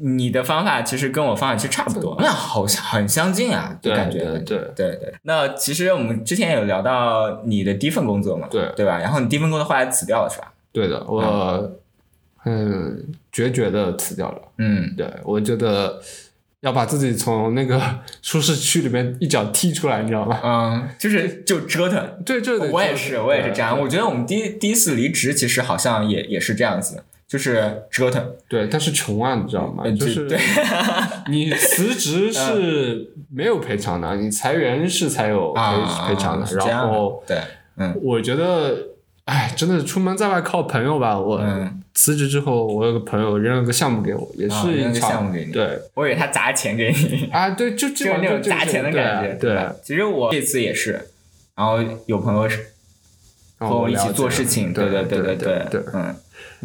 [0.02, 5.14] 你的方法其实跟我方法其实差不多，那好像很相近啊，就感觉对对对对。
[5.24, 8.98] 那其实我们之前有聊到你的第一份工作嘛，对对吧？
[8.98, 10.52] 然后你第一份工作后来辞掉了是吧？
[10.74, 11.76] 对的，我嗯
[13.32, 14.42] 决绝的辞掉了。
[14.58, 16.02] 嗯，对我觉得
[16.62, 17.82] 要把自己从那个
[18.22, 20.40] 舒适区里面一脚踢出来，你知道吗？
[20.44, 22.24] 嗯，就是就折腾。
[22.26, 23.80] 对，这我也是，我也是这样。
[23.80, 28.32] 我觉得我们第一第一次离职，其实好像也也是这样子，就是折腾。
[28.48, 29.84] 对，但是穷啊，你知道吗？
[29.86, 30.28] 呃就是
[31.30, 36.46] 你辞职是没有赔偿的，你裁员是才有赔啊，赔偿的。
[36.58, 37.40] 然后对，
[37.78, 38.76] 嗯我觉得，
[39.26, 41.18] 哎，真的出门在外靠朋友吧。
[41.20, 45.52] 我嗯辞职之后，我有个朋友扔了个项目给我，也是一个项目给你。
[45.52, 45.80] 对。
[45.94, 47.30] 我以为他砸钱给你。
[47.32, 49.56] 啊，对，就就是那种砸钱的感觉，对。
[49.56, 49.74] 吧？
[49.84, 51.10] 其实我这次也是，
[51.56, 52.60] 然后有朋友是
[53.60, 56.16] 然和我一起做事情，对对对对对对嗯，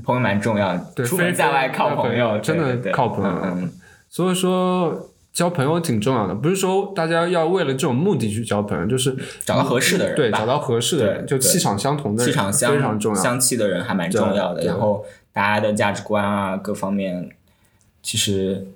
[0.04, 3.68] 朋友蛮重要出门在外靠朋友，真的靠朋友。
[4.08, 9.14] 所以说交朋友挺重要的，不是说大家要为了这种目的去交朋友，就是
[9.44, 13.22] 找到合适的人对，找到合适的人，就气场相同的人，气场相非常重要。
[13.22, 14.64] 相气的人还蛮重要的。
[14.64, 17.28] 然后大家的价值观啊，各方面
[18.02, 18.66] 其实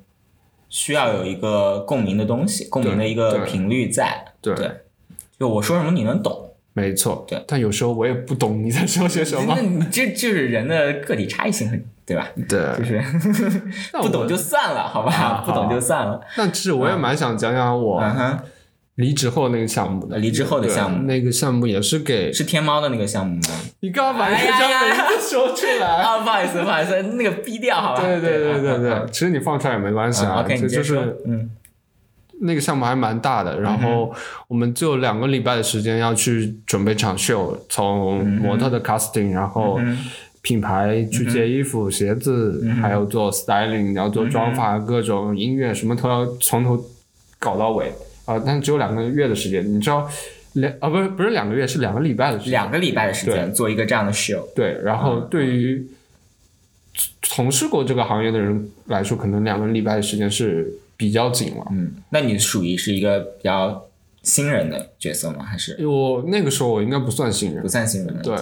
[0.69, 4.27] 需要有一个共鸣的东西，共鸣的一个频率在。
[4.43, 4.71] 对对，
[5.39, 9.63] 就我说什么你能懂，没错，对但有时候我也不懂你在说些什么那。
[9.63, 12.27] 你这就是人的个体差异性很，对吧？
[12.49, 13.01] 对，就是
[13.93, 15.13] 不懂就算了，好吧？
[15.13, 16.21] 好不懂就算了。
[16.37, 18.03] 但其实我也蛮想讲讲我
[18.97, 20.19] 离职后那个项目的。
[20.19, 23.61] 离职后的项目那个项目也是给是天猫的那个项目吗？
[23.81, 25.87] 你干嘛把哎人家呀呀名字说出来？
[25.87, 28.03] 啊，不好意思，不好意思，那个逼掉，好吧？
[28.03, 31.49] 对对对对对嗯，其实你放出来也没关系嗯啊，OK，你这就是嗯
[32.43, 34.13] 那个项目还蛮大的，然后
[34.49, 39.97] 我们就两个礼拜的时间要去准备场秀，从模特的 casting，然后嗯
[40.43, 46.85] 品牌去接衣服、鞋子，还有做 styling，然后做妆发，各种音乐什么都要从头
[47.39, 47.93] 搞到尾。
[48.27, 50.09] 啊、但只有两个月的时间，你知道
[50.53, 55.85] 两啊不是不是两个月，是两个礼拜的时间，两个礼拜的时间做一个这样的 show，对，然后对于
[57.23, 61.67] 从事过这个行业的人来说，可能两个礼拜的时间是比较紧了。
[61.73, 63.87] 嗯，那你属于是一个比较
[64.23, 65.43] 新人的角色吗？
[65.43, 65.85] 还是？
[65.87, 67.63] 我那个时候我应该不算新人。
[67.63, 68.23] 不，算新人的？
[68.23, 68.37] 对，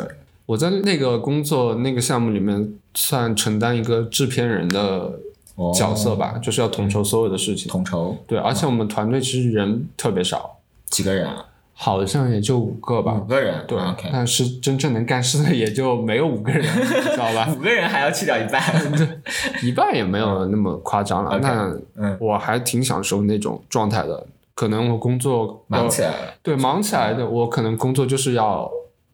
[0.49, 5.13] 我在那个工作那个项目里面算承担一个制片人的
[5.57, 7.71] 哦角色吧，就是要统筹所有的事情。
[7.71, 11.45] 统筹对，而且我们团队其实人特别少，几个人啊？
[11.75, 13.25] 好像也就五个吧五。
[13.29, 13.63] 个人。
[13.69, 13.79] 对
[14.11, 17.47] 但是真正能干事的也就没有五个人，你知道吧？
[17.55, 18.63] 五个人还要去掉一半。
[19.63, 21.39] 一半也没有那么夸张了。
[21.41, 24.27] 那嗯我还挺享受那种状态的。
[24.55, 26.35] 可能我工作忙起来了。
[26.43, 28.69] 对忙起来的，我可能工作就是要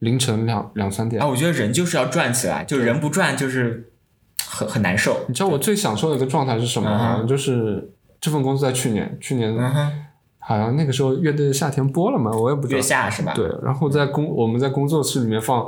[0.04, 1.26] 凌晨两两三点啊，。
[1.26, 3.90] 我觉得人就是要转起来，就人不转就是
[4.46, 5.24] 很很难受。
[5.26, 7.24] 你知道我最享受的一个状态是什么吗？
[7.28, 7.90] 就是
[8.20, 9.52] 这份工作在去年，去年
[10.38, 12.86] 好像那个时候乐队的夏天播了嘛，我也不知月道。
[12.86, 13.32] 下是吧？
[13.34, 15.66] 对，然后在工我们在工作室里面放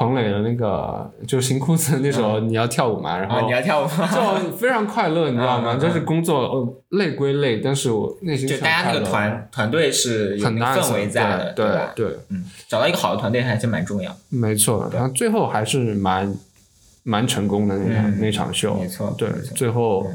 [0.00, 4.08] 彭磊的那个就是新裤子那首《你要跳舞嘛》，然啊，后你要跳舞吗？
[4.42, 5.76] 就非常快乐，你知道吗？
[5.76, 11.92] 就是工作呃累归累，但是我内心就大家那个团团队是有氛围在的，对吧？
[11.94, 14.16] 对，嗯，找到一个好的团队还是蛮重要。
[14.30, 14.88] 没错。
[14.90, 16.34] 然后最后还是蛮
[17.02, 20.06] 蛮成功的那场、嗯那场秀，没错对，最后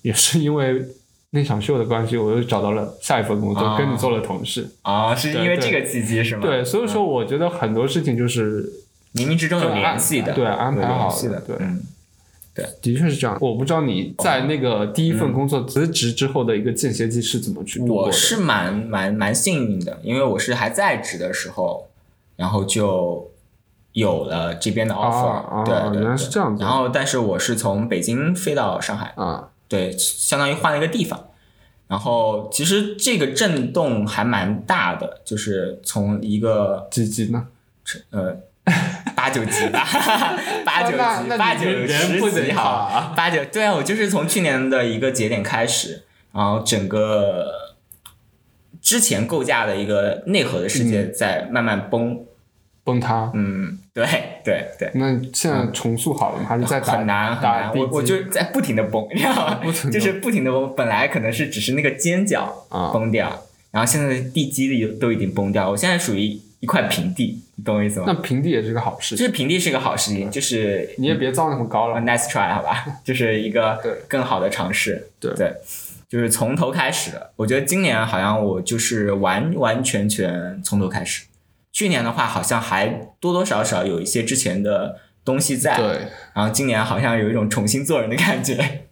[0.00, 0.82] 也是因为
[1.32, 4.66] 那场秀的关系，我又找到了下一份工作，哦跟你做了同事。
[4.82, 6.40] 哦，是因为这个契机是吗？
[6.40, 8.64] 对，所以说我觉得很多事情就是
[9.16, 11.56] 冥冥之中有联系的，对安排有好联系的，对。
[11.60, 11.82] 嗯，
[12.80, 13.36] 的确是这样。
[13.40, 18.06] 我不知道你在那个第一份工作辞职之后的一个间歇期是怎么去度过的？
[18.06, 21.88] 我是蛮蛮蛮幸运的，因为我是还在职的时候，
[22.36, 23.30] 然后就
[23.92, 26.00] 有了这边的 offer，、啊啊对对。
[26.00, 26.62] 原来是这样子。
[26.62, 31.28] 然后，但是我是从北京飞到上海，啊，对，相当于换了一个地方。
[31.88, 37.46] 然后其实这个震动还蛮大的，就是从一个几级呢？
[38.10, 38.36] 呃
[39.14, 39.86] 八 八九级吧，
[40.64, 47.46] 八九级，八九十级好八九对啊，我就是从去年的一个节点开始，然后整个
[48.80, 52.20] 之前构架的一个内核的世嗯界在慢慢崩，
[52.84, 53.30] 崩塌。
[53.34, 54.04] 嗯，对
[54.44, 54.90] 对对。
[54.94, 56.46] 那现在重塑好了吗？
[56.48, 59.60] 还是在打很难很难，我我基就在不停的崩，你知道吗
[59.90, 63.42] 就是不停的崩，本来可能是只是那个尖角啊崩掉，
[63.72, 68.14] 然后现在地基的都已经崩掉，我现在属于一块平地，你懂我意思吗那？
[68.14, 72.00] 平地也是个好事情，就是平地是个好事情，就是你也别造那么高了。
[72.00, 75.54] nice try 好吧， 就是一个对更好的尝试，对对，
[76.08, 77.30] 就是从头开始的。
[77.36, 81.26] 我觉得今年好像我就是完完全全从头开始，
[81.72, 82.88] 去年的话好像还
[83.20, 85.86] 多多少少有一些之前的东西在，对
[86.34, 88.82] 然后今年好像有一种重新做人的感觉。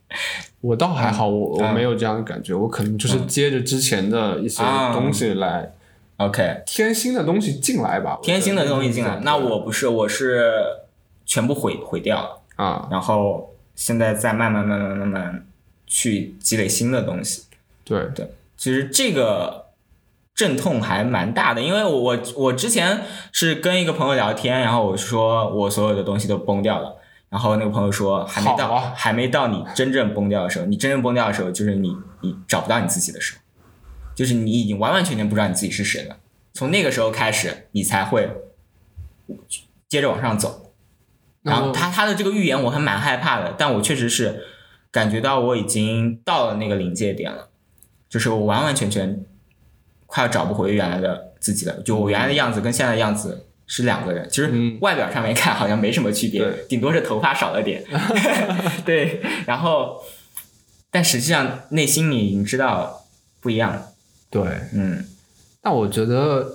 [0.61, 5.73] 我倒还好，我我嗯没有这样的感觉，我可能就是接着之前的一些啊东西来
[6.17, 8.17] OK，添新的东西进来吧。
[8.19, 8.39] 我觉得。
[8.39, 10.53] 添新的东西进来，那我不是，我是
[11.27, 15.47] 全部毁毁掉了，啊，然后现在再慢慢慢慢慢慢
[15.87, 17.45] 去积累新的东西。
[17.85, 17.99] 对。
[18.15, 18.33] 对。
[18.57, 19.67] 其实这个
[20.35, 23.03] 阵痛还蛮大的，因为我我我之前
[23.33, 26.97] 是跟一个朋友聊天，然后我说我所有的东西都崩掉了，
[27.29, 28.93] 然后那个朋友说还没到，啊。
[28.95, 33.41] 还没到你真正崩掉的时候，你真正崩掉的时候，就是你你找不到你自己的时候，
[34.15, 36.19] 就是你已经完完全全不知道你自己是谁了，
[36.53, 38.29] 从那个时候开始，你才会
[39.89, 40.73] 接着往上走。
[41.43, 44.45] 然后他他的这个预言我还蛮害怕的，但我确实是
[44.91, 47.49] 感觉到我已经到了那个临界点了，
[48.09, 49.25] 就是我完完全全
[50.07, 51.83] 快要找不回原来的自己了。
[51.83, 57.85] 就我原来的样子跟现在的样子是两个人，其实嗯外表上面看好像没什么区别对，顶多是头发少了点。
[58.87, 60.03] 对，然后
[60.91, 63.05] 但实际上内心你已经知道
[63.41, 63.91] 不一样了。
[64.35, 65.05] 对，嗯
[65.63, 66.47] 但我觉得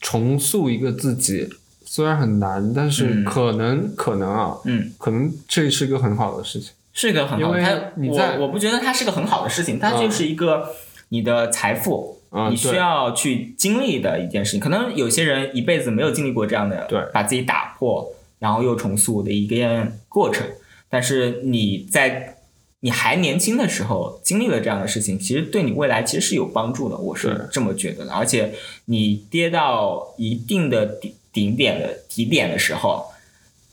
[0.00, 1.48] 重塑一个自己
[1.84, 6.72] 虽然很难，但是嗯可能、可能啊，嗯，可能这是一个很好的事情。
[6.92, 10.68] 是一个很好的，因为它你在我我不觉得它是个很好的事情，它嗯就是一个
[11.08, 12.16] 你的财富。
[12.32, 18.08] 嗯你需要去经历的一件事情，可能有些人一辈子没有经历过这样的，对把自己打破，
[18.38, 20.46] 然后又重塑的一个过程。
[20.88, 22.36] 但是你在
[22.80, 28.12] 你还年轻的时候经历了这样的事情，其实对你未来其实是有帮助的，我是这么觉得的。
[28.12, 28.54] 而且
[28.86, 33.06] 你跌到一定的顶顶点的底点的时候，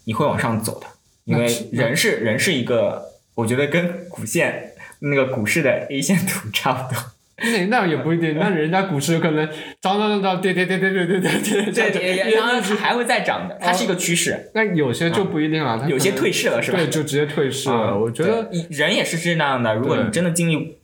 [0.04, 0.88] 你会往上走的，
[1.24, 7.02] 因为人是人是一个，我觉得跟股线那个股市的 A 线图 差不多。
[7.40, 9.48] 那那也不一定，那人家 股市可能
[9.80, 16.78] 涨涨涨涨跌跌跌跌跌跌跌跌然后它还会再涨的，它是一个趋势，那有些就不一定了，它有些退市了，是吧？
[16.80, 17.92] 对，就直接退市了。
[17.92, 20.78] 嗯我觉得对人也是这样的，如果对你真的经历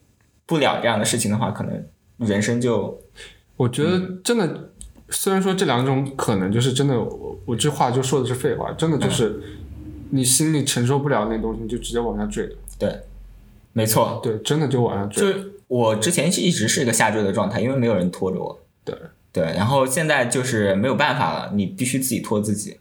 [0.45, 1.84] 不了这样的事情的话，可能
[2.18, 3.01] 人生就
[3.58, 4.70] 我觉得真的，
[5.10, 9.41] 虽然说这两种可能就是真的，我我这话就说的是废话，真的就是
[10.12, 12.47] 你心里承受不了那东西，你就直接往下坠。
[12.78, 12.95] 对，
[13.74, 14.20] 没错。
[14.24, 15.34] 对，真的就往下坠。
[15.74, 18.59] 就我之前是一直是一个下坠的状态，因为没有人拖着我。
[18.86, 18.95] 对
[19.32, 22.78] 对，然后现在就是没有办法了，你必须自己拖自己。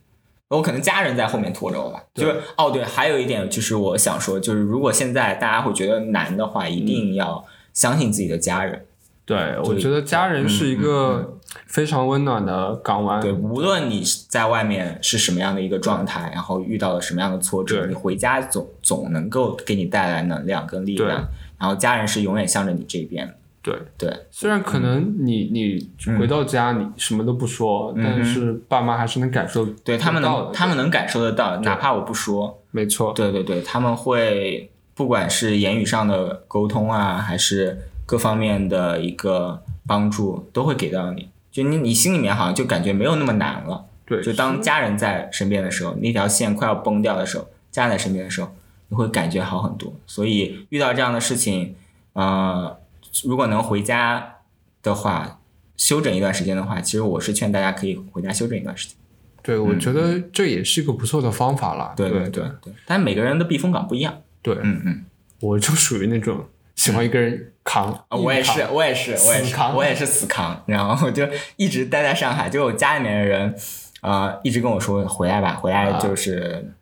[0.48, 8.84] 我可能家人在后面拖着我吧，就是哦，对，还有一点就是我想说，就是如果现在大家会觉得难的话，一嗯定要相信自己的家人。
[9.24, 11.38] 对，我觉得家人是一个
[11.68, 13.20] 非常温暖的港湾。
[13.20, 21.26] 对，无论你在外面是什么样的一个状态，然后遇到了什么样的挫折，你回家总总能够给你带来能量跟力对量，
[21.62, 23.34] 然后家人是永远向着你这边的。
[23.62, 25.88] 对，对，虽然可能你你
[26.18, 33.12] 回到家你什么都不说，嗯但是爸妈还是能感受对他们能他们能感受得到，哪怕我不说，没错。
[33.12, 41.28] 对对对，他们会不管是言语上的沟通啊，还是各方面的一个帮助，都会给到你。
[41.52, 43.84] 就你你心里面好像就感觉没有那么难了。
[44.04, 48.52] 对，就当家人在身边的时候，那条线快要崩掉的时候，家人在身边的时候，
[48.92, 49.90] 你会感觉好很多。
[50.06, 51.74] 所以遇到这样的事情，
[52.12, 52.78] 呃，
[53.24, 54.40] 如果能回家
[54.82, 55.40] 的话，
[55.78, 58.96] 休整一段时间的话，其实我是劝大家可以回家休整一段时间。
[59.42, 61.94] 对，我觉得这也是一个不错的方法啦。
[61.96, 64.20] 对对对对对，但每个人的避风港不一样。
[64.42, 65.04] 对，嗯嗯。
[65.40, 66.44] 我就属于那种
[66.76, 67.90] 喜欢一个人扛。
[68.08, 71.26] 啊，我也是，我也是，我也是，扛我也是死扛，然后就
[71.56, 73.56] 一直待在上海，就我家里面的人，
[74.02, 76.72] 呃，一直跟我说回来吧，回来啊就是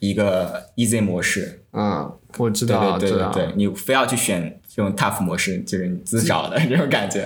[0.00, 3.18] 一个 easy 模式，嗯，我知道，对对。
[3.18, 7.20] 对对，你非要去选这种 tough 模式，就是你自找的 这种感觉。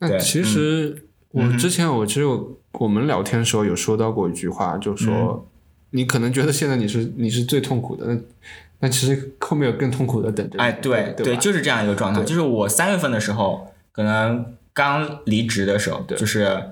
[0.00, 5.48] 对那其实我之前我其实有我们聊天的时候有说到过一句话，就说
[5.90, 8.20] 你可能觉得现在你是你是最痛苦的，那
[8.80, 10.62] 那其实后面有更痛苦的等着你。
[10.62, 12.22] 哎，对对吧就是这样一个状态。
[12.24, 16.70] 就是我三月份的时候，可能刚离职的时候，对就是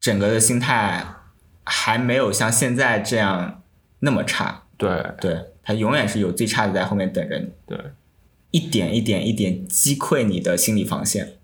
[0.00, 1.04] 整个的心态
[1.64, 3.61] 还没有像现在这样
[4.02, 4.62] 那么差。
[4.76, 4.90] 对
[5.20, 7.78] 对，他永远是有最差的在后面等着你，对，
[8.50, 11.34] 一点一点一点击溃你的心理防线。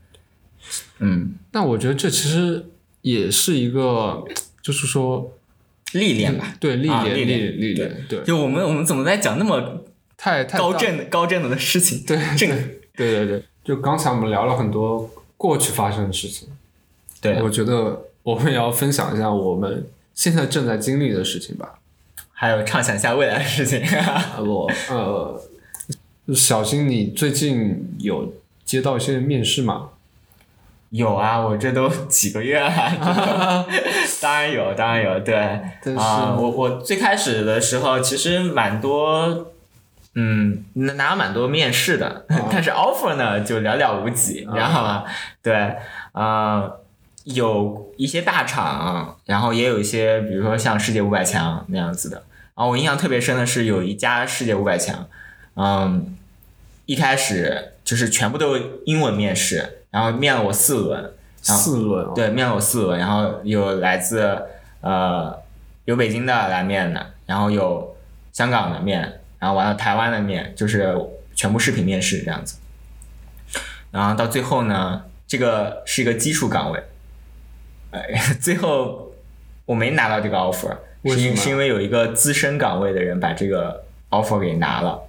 [0.99, 2.67] 嗯，那我觉得这其实
[3.03, 4.25] 也是一个，
[4.61, 5.33] 就是说，
[5.93, 6.57] 历练吧。
[6.59, 9.85] 对历练啊历练历历练，对，就我们我们怎么在讲那么
[10.17, 12.05] 太太大高正的高正的事情？
[12.05, 12.55] 对这个
[12.97, 16.49] 对对对，就刚才我们聊了很多过去发生的事情，
[17.21, 21.78] 对我觉得我们也要分享一下我们现在正在经历的事情吧。
[22.41, 23.83] 还有畅想一下未来的事情。
[23.99, 25.43] 啊 不，呃，
[26.33, 28.33] 小新，你最近有
[28.65, 29.89] 接到一些面试吗？
[30.91, 32.71] 有啊，我这都几个月了，
[34.23, 35.35] 当然有，当然有，对
[35.83, 39.49] 但是啊、我我最开始的时候其实蛮多，
[40.15, 45.05] 嗯，拿拿蛮多面试的， 但是 offer 呢就寥寥无几，你知道吗？
[45.43, 45.77] 对，
[46.13, 46.71] 啊、
[47.25, 52.23] 有一些大厂，然后也有一些，比如说像世界五百强那样子的。
[52.59, 55.09] 然后我印象特别深的是有一家世界五百强，
[55.55, 56.19] 嗯，
[56.87, 61.01] 一开始就是全部都英文面试，然后面了我四轮，
[61.45, 64.43] 然后四轮哦，对，面了我四轮，然后有来自
[64.81, 65.41] 呃
[65.85, 67.97] 有北京的来面的，然后有
[68.33, 70.97] 香港的面，然后完了台湾的面，就是
[71.37, 72.59] 全部视频面试这样子。
[73.93, 76.83] 然后到最后呢，这个是一个基础岗位，
[77.93, 78.03] 呃，
[78.43, 79.13] 最后
[79.65, 85.01] 我没拿到这个 offer，是因是因为有一个资深岗位的人把这个 offer 给拿了。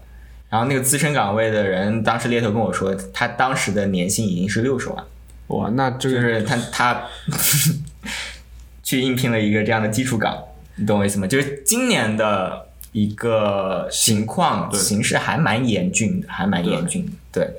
[0.49, 5.03] 然后那个资深岗位的人当时猎头跟我说，他当时的年薪已经是六十万，
[5.47, 7.03] 哇，那这就是他他
[8.81, 10.43] 去应聘了一个这样的基础岗，
[10.75, 11.27] 你懂我意思吗？
[11.27, 17.51] 就是今年的一个情况形势还蛮严峻的，还蛮严峻的，对。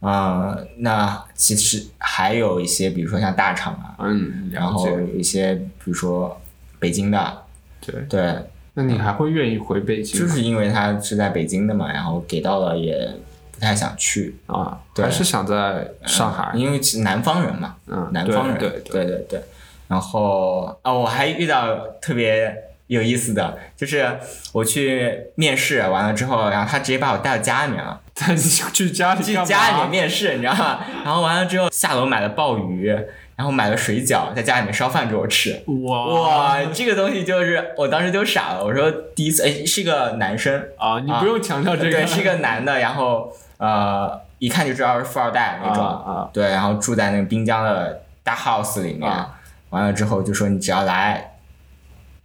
[0.00, 6.42] 啊、那其实还有一些，比如说像大厂啊，嗯，然后，有一些比如说
[6.80, 7.41] 北京的，
[7.84, 8.34] 对，对，
[8.74, 10.26] 那你还会愿意回北京吗？
[10.26, 13.12] 就是因为他是在北京的嘛，然后给到了也
[13.50, 15.04] 不太想去，啊，对。
[15.04, 19.04] 还是想在上海，因为是南方人嘛，嗯，南方人，对对对。
[19.04, 19.42] 对对
[19.88, 22.56] 然后啊，我还遇到特别
[22.86, 24.10] 有意思的，就是
[24.52, 30.80] 我去面试完了之后，然后他直接把我带到家里面了， 但你去家里去家里面面试，你知道吗？
[31.04, 32.90] 然后完了之后下楼买了鲍鱼，
[33.34, 35.62] 然后买了水饺，在家里面烧饭给我吃。
[35.86, 41.00] 哇哇，这个东西就是我当时就傻了，我说第一次，哎，是个男生，啊！
[41.00, 49.34] 你不用强调这个，对，是一个男的，然后呃，一看就知道是富二代那种，啊啊对，然后住在那个滨江的大 house 里面，啊
[49.70, 51.36] 完了之后就说你只要来，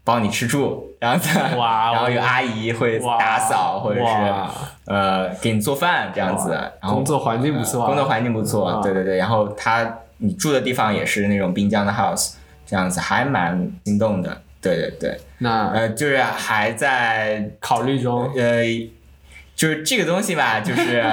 [0.03, 4.33] 包你吃住，然后再哇哦然后有阿姨会打扫或者是
[4.85, 12.33] 呃给你做饭这样子，然后工作环境不错啊呃工作环境不错，啊对对对，然后他你住的地方也是那种滨江的 house，
[12.65, 18.31] 这样子还蛮心动的，对对对，那呃，就是还在考虑中。
[18.35, 18.63] 呃，
[19.55, 21.03] 就是这个东西吧，就是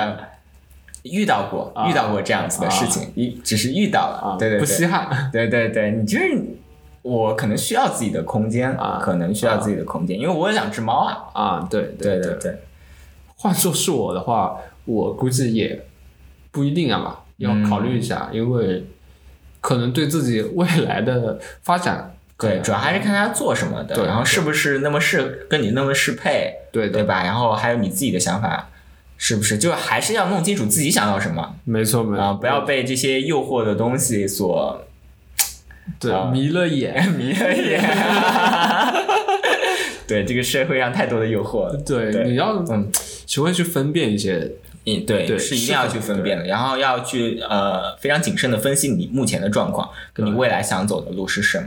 [1.05, 1.88] 遇到过，啊。
[1.88, 6.42] 遇到过这样子的事情，一、只是遇到了，啊，对对不稀，罕对对对，你就是
[7.02, 12.20] 我可能需要自己的空间，啊可能需要自己的空间，因为我有两只猫啊，啊，对对对。
[12.20, 12.59] 对对，
[13.36, 15.84] 换做是我的话，我估计也
[16.50, 18.84] 不一定啊吧，要考虑一下，因为
[19.64, 27.22] 可能对自己未来的发展，对，主要还是看他做什么的，对然后是不是那么适跟你那么适配，对，对吧？
[27.24, 28.68] 然后还有你自己的想法。
[29.16, 32.32] 是不是就还是要弄清楚自己想要什么没错没错啊？
[32.32, 34.84] 不要被这些诱惑的东西所
[36.00, 37.80] 对啊迷了眼，迷了眼。
[40.06, 41.76] 对，这个社会上太多的诱惑了。
[41.86, 42.90] 对，对你要嗯
[43.24, 44.50] 学会去分辨一些，
[44.87, 51.66] 嗯，对，对是一定要去分辨的，然后要去呃非常谨慎的分析你目前的状况，跟你未来想走的路是什么。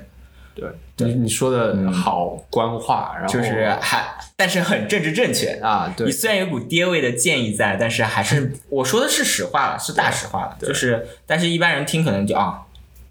[0.95, 4.03] 对你你说的好官话，然后就是还，
[4.35, 5.51] 但是很政治正确。
[5.61, 10.57] 啊，对你虽然有股爹味的建议在，但是还是 我说的是实话了，是大实话了。
[10.59, 12.61] 就是，但是一般人听可能就啊，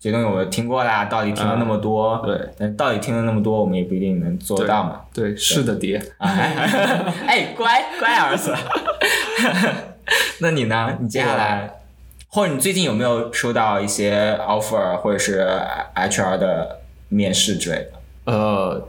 [0.01, 5.03] 这东西我听过啦，道理听了那么多，对但道理听了那么多，我们也不一定能做到嘛。
[5.15, 6.53] 对是的爹，哎，
[7.29, 8.53] 哎，乖乖儿子。
[10.41, 10.97] 那你呢？
[11.01, 11.81] 你接下来，
[12.29, 15.47] 或者你最近有没有收到一些 offer 或者是
[15.95, 18.33] HR 的面试之类的？
[18.33, 18.89] 呃，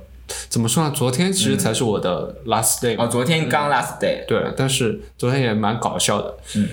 [0.49, 0.91] 怎么说呢？
[0.95, 6.67] 昨天其实才是我的 last day，嘛、哦，昨天刚 last day，对，但是昨天也蛮搞笑的，嗯，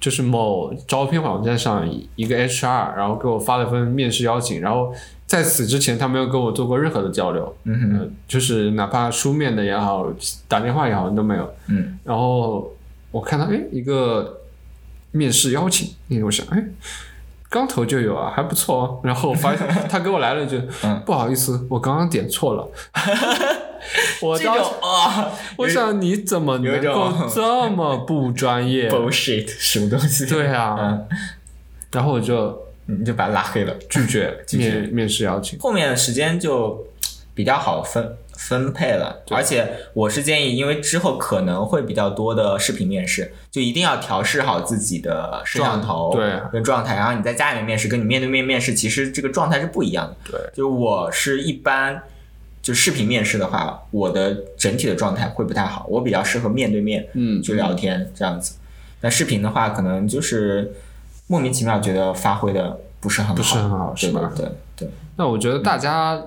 [0.00, 4.92] 就是某招聘网站上一个 HR，然后给我发了份面试邀请，然后
[5.26, 10.06] 在此之前他没有跟我做过任何的交流，嗯就是哪怕书面的也好，
[10.48, 12.72] 打电话也好都没有，嗯，然后
[13.16, 14.40] 我看到哎一个
[15.12, 16.62] 面试邀请，因为我想哎
[17.48, 19.00] 刚投就有啊，还不错哦。
[19.02, 22.68] 然后我发现他给我来了一句， 嗯不好意思，我刚刚点错了。
[24.20, 30.26] 我当时啊， 我想你怎么能够这么不专业？bullshit 什么东西？
[30.26, 31.06] 对啊，嗯，
[31.92, 33.72] 然后我就你就把他拉黑了。
[33.88, 35.58] 拒绝拒绝面面试邀请。
[35.60, 36.84] 后面的时间就
[37.34, 50.30] 比较好分分配了，而且我是建议，因为之后可能会比较多的视频面试，就一定要调试好自己的摄像头对跟状态，然后你在家里面面试，跟你面对面面试，其实这个状态是不一样的。
[50.30, 52.02] 对，就我是一般。
[52.62, 58.56] 就视频面试的话，我的整体的状态会不太好，我比较适合面对面，嗯去聊天这样子。
[59.02, 60.72] 那视频的话，可能就是
[61.28, 66.20] 莫名其妙觉得发挥的不是很好，不是很好对是吧对对对，那我觉得大家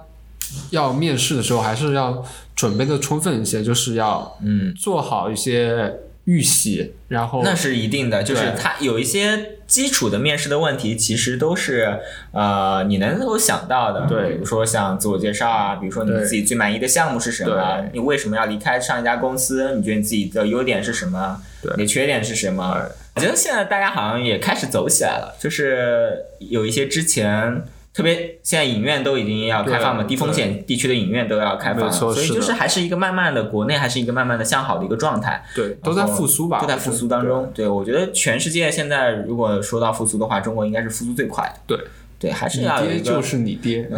[0.71, 2.25] 要面试的时候，还是要
[2.55, 5.95] 准备的充分一些，就是要嗯，做好一些
[6.25, 8.55] 预习，然后那是一定的，就是对。
[8.57, 11.99] 它有一些基础的面试的问题，其实都是
[12.31, 14.05] 呃你能够想到的。
[14.07, 14.33] 对。
[14.33, 21.73] 比如说像自我介绍啊，比如说你自己最满意的项目是什么，你为什么要离开上一家公司，你觉得你自己的优点是什么，对。
[21.77, 22.85] 你的缺点是什么？
[23.15, 27.63] 我觉得现在大家好像也开始走起来了，就是有一些之前。
[27.99, 35.43] 特别现在影院都已经要开放嘛，低风险地区的影院都要开放所以就是还是一个慢慢的国内还是一个慢慢的向好的一个状态。
[35.53, 37.51] 对都在复苏吧，都在复苏当中。
[37.53, 41.55] 对，我觉得全世界现在如果说到复苏的话，中国应该是复苏最快的。
[41.67, 41.77] 对
[42.17, 43.83] 对，还是要有一个，爹就是你爹，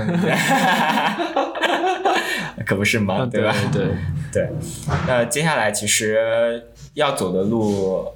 [2.65, 3.23] 可不是嘛？
[3.31, 3.53] 对吧？
[3.71, 3.85] 对，
[4.33, 4.49] 对。
[5.07, 6.63] 那接下来其实
[6.95, 8.07] 要走的路，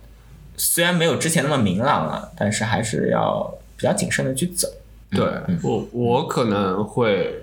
[0.57, 4.67] 虽然没有之前那么明朗了，但是还是要比较谨慎的去走。
[5.15, 5.25] 对
[5.63, 7.33] 我我可能会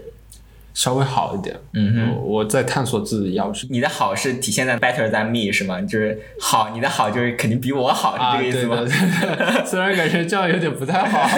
[0.75, 2.17] 稍微好一点，嗯哼。
[2.17, 5.81] 我我在探索自己要是你的好是体现在 better than me 是吗？
[5.83, 9.65] 就是好，你的好就是肯定比我好，啊，是这个意思吗？
[9.67, 11.29] 虽然感觉这样有点不太好，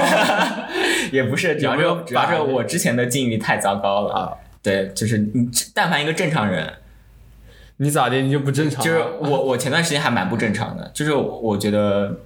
[1.11, 4.33] 也不是，主要是主要是我之前的境遇太糟糕了啊。
[4.63, 6.73] 对，就是你但凡一个正常人，
[7.79, 8.85] 你咋的你就不正常啊？
[8.85, 12.21] 就是我我前段时间还蛮不正常的，就是我觉得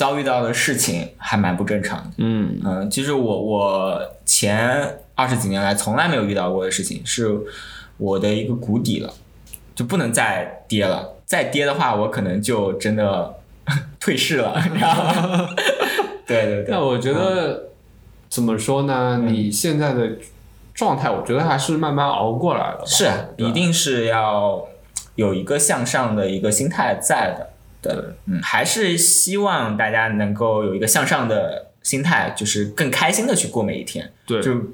[0.00, 2.10] 遭遇到的事情还蛮不正常的。
[2.16, 7.38] 嗯嗯，其实我我前二十几年来从来没有遇到过的事情，是
[7.98, 9.12] 我的一个谷底了，
[9.74, 11.16] 就不能再跌了。
[11.26, 13.34] 再跌的话，我可能就真的
[14.00, 15.50] 退市了，你知道吗？
[16.26, 16.66] 对 对对。
[16.70, 17.68] 那我觉得
[18.30, 19.20] 怎么说呢？
[19.26, 20.12] 你现在的
[20.72, 22.82] 状态，我觉得还是慢慢熬过来了。
[22.86, 24.66] 是一定是要
[25.16, 27.50] 有一个向上的一个心态在的。
[27.82, 27.92] 对，
[28.26, 34.12] 嗯，还是希望大家能够有一个向上的心态，就是更开心的去过每一天。
[34.26, 34.72] 对就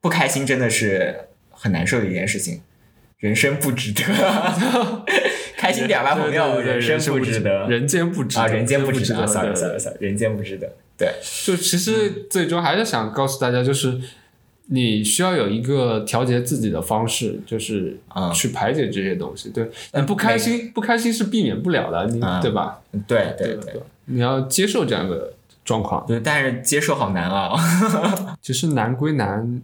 [0.00, 2.60] 不开心真的是很难受的一件事情，
[3.18, 4.02] 人生不值得。
[5.56, 7.66] 开心点吧，朋友，人生不值得。
[7.68, 9.26] 人间不值得啊，人间不不值得得。
[9.26, 10.70] ，sorry 对 sorry sorry，人间不值得。
[10.98, 11.08] 对，
[11.44, 13.98] 就其实最终还是想告诉大家，就是
[14.68, 19.50] 你需要有一个调节自己的方式，就是嗯去排解这些东西。
[19.50, 22.80] 对，嗯你不开心，不开心是避免不了的，你嗯对吧？
[23.06, 25.34] 对对对对你要接受这样的
[25.64, 26.04] 状况。
[26.06, 27.52] 对，但是接受好难啊。
[28.40, 29.60] 其实难归难，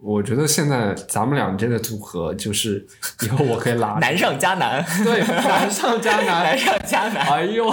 [0.00, 2.86] 我觉得现在咱们俩这个组合，就是
[3.22, 6.58] 以后我可以拉 难上加难，对难上加难 难。
[6.58, 7.26] 上加难。
[7.26, 7.70] 哎呦，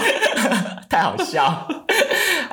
[0.89, 1.67] 太好笑。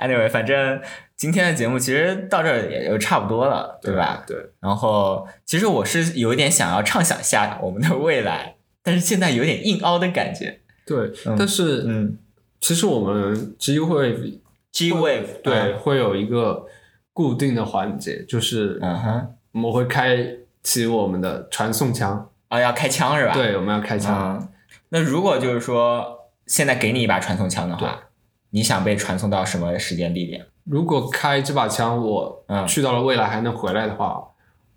[0.00, 0.80] anyway，反正
[1.16, 4.24] 今天的节目其实到这儿也就差不多了，对吧？
[4.26, 10.60] 对，然后其实我是有一点想要畅想一下我们的未来，但是现在有点硬凹的感觉。
[10.86, 12.18] 对，嗯但是嗯
[12.60, 14.40] 其实我们机会
[14.72, 16.66] ，G wave，对，会有一个
[17.12, 20.16] 固定的环节，就是嗯哼，我们会开
[20.62, 24.38] 启我们的传送枪，啊，要开枪是吧？，对，我们要开枪。
[24.40, 24.48] 嗯。
[24.90, 28.07] 那如果就是说现在给你一把传送枪的话，
[28.50, 30.46] 你想被传送到什么时间地点？
[30.64, 34.22] 如果开这把枪，我嗯去到了未来还能回来的话，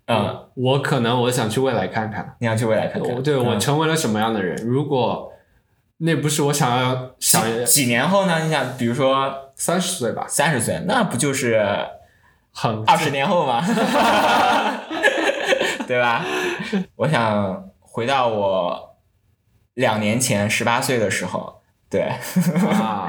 [0.06, 3.14] 嗯，我可能我想去未来看看，你想去未来看看？
[3.14, 4.56] 我对我嗯成为了什么样的人。
[4.66, 5.32] 如果
[5.98, 8.40] 那不是我想要想几几年后呢？
[8.42, 11.64] 你想，比如说三十岁吧，三十岁，那不就是
[12.52, 13.62] 很二十年后嘛，
[15.86, 16.24] 对吧？
[16.96, 18.96] 我想回到我
[19.74, 21.60] 两年前十八岁的时候，
[21.92, 22.00] 对，
[22.68, 23.08] 啊。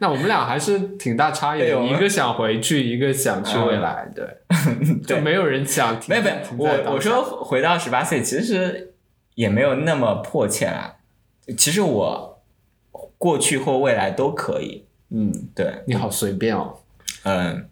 [0.00, 4.26] 那我们俩还是挺大差异的，一个想回去，一个想去未来，对，
[5.06, 8.92] 就没有人想没有没有，我我说回到十八岁，其实
[9.34, 10.96] 也没有那么迫切啦。
[11.56, 12.42] 其实我
[13.16, 16.74] 过去或未来都可以，嗯，对，你好随便哦，
[17.22, 17.68] 嗯，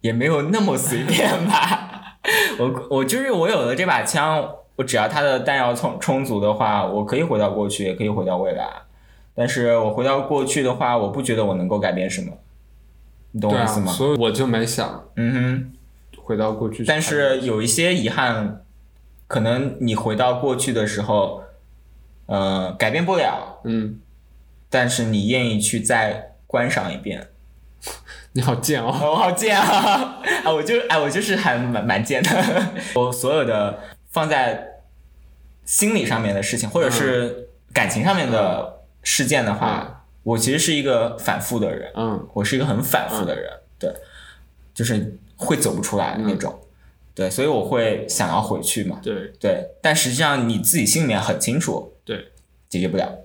[0.00, 2.16] 也没有那么随便吧。
[2.58, 8.66] 我我就是我有了这把枪，我只要它的弹药充充足的话，我可以回到过去，也可以回到未来。
[9.36, 12.32] 但是我回到过去的话，我不觉得我能够改变什么。
[13.32, 13.92] 你懂我意思吗？
[13.92, 15.72] 所以我就没想嗯哼。
[16.22, 16.84] 回到过去。
[16.84, 18.64] 但是有一些遗憾，
[19.28, 21.44] 可能你回到过去的时候，
[22.26, 24.00] 呃，改变不了，嗯，
[24.68, 27.28] 但是你愿意去再观赏一遍。
[28.32, 28.86] 你好贱哦。
[28.86, 30.20] 我好贱啊！
[30.44, 32.30] 啊，我就哎，我就是还蛮蛮贱的。
[32.96, 33.78] 我所有的
[34.10, 34.80] 放在
[35.64, 38.75] 心理上面的事情，或者是感情上面的
[39.06, 43.48] 事件的话，我其实是一个反复的人，嗯我是一个很反复的人，
[43.78, 43.94] 对，
[44.74, 46.52] 就是会走不出来的那种。
[47.14, 48.98] 对，所以我会想要回去嘛。
[49.00, 52.32] 对对，但实际上你自己心里面很清楚，对
[52.68, 53.20] 解决不了。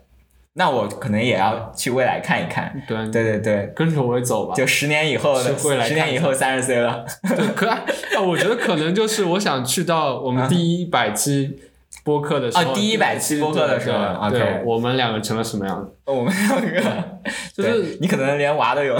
[0.53, 2.71] 那我可能也要去未来看一看。
[2.87, 4.53] 对对对对，跟着我走吧。
[4.53, 7.03] 就十年以后的，未来十年以后三十岁了。
[7.23, 7.83] 对，可 啊，
[8.21, 11.59] 我觉得可能就是我想去到我们第一百期
[12.03, 15.91] 播客的时候，啊第一百期播客的时候对对我们两个成了什么样子？
[16.05, 17.03] 我们两个，
[17.53, 18.97] 就是你可能连娃都有。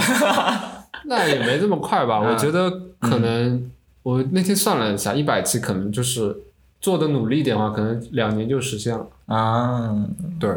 [1.06, 2.20] 那也没这么快吧？
[2.24, 2.70] 嗯我觉得
[3.00, 3.72] 可能
[4.04, 6.36] 我那天算了一下，一百期可能就是
[6.80, 9.08] 做的努力一点的话，可能两年就实现了。
[9.26, 9.96] 啊，
[10.40, 10.50] 对，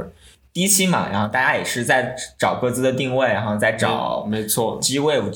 [0.52, 5.32] 第一期嘛，然后大家也是在找各自的定位，然后再找没错，G Wave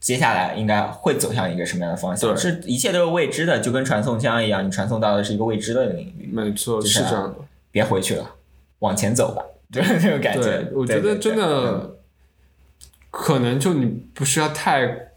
[0.00, 2.30] 接下来应该会走向一个什么样的方向？
[2.30, 7.34] 对是一切都是未知的，就跟传送枪一样，你传送到的是一个未知的领域，没错，就是这样的。
[7.70, 8.30] 别回去了，
[8.78, 10.72] 往前走吧， 就是这种感觉对，。
[10.74, 11.96] 我觉得真的
[13.10, 15.10] 可能就你不需要太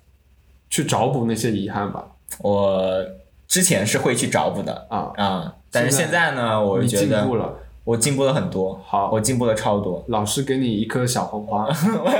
[0.69, 2.07] 去找补那些遗憾吧。
[2.39, 3.05] 我
[3.47, 7.53] 之前是会去找补的啊，啊，但是现现在呢，我觉得进步了，
[7.84, 10.03] 我进步了很多，好我进步了超多。
[10.07, 11.67] 老师给你一颗小红花，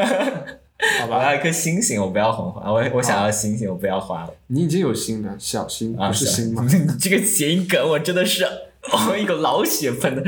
[1.02, 1.24] 好吧我？
[1.24, 6.08] 要一颗星星，我不要红花，我我想要星星，我不要花了你已经有星了，小星啊！
[6.08, 6.66] 不是星吗？
[6.70, 8.44] 你这个谐音梗我真的是，
[8.92, 10.24] 哦，一口老血喷的。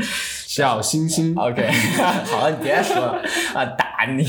[0.46, 1.68] 小星星，OK，
[2.26, 3.20] 好了，你别说了
[3.54, 4.24] 啊，打你。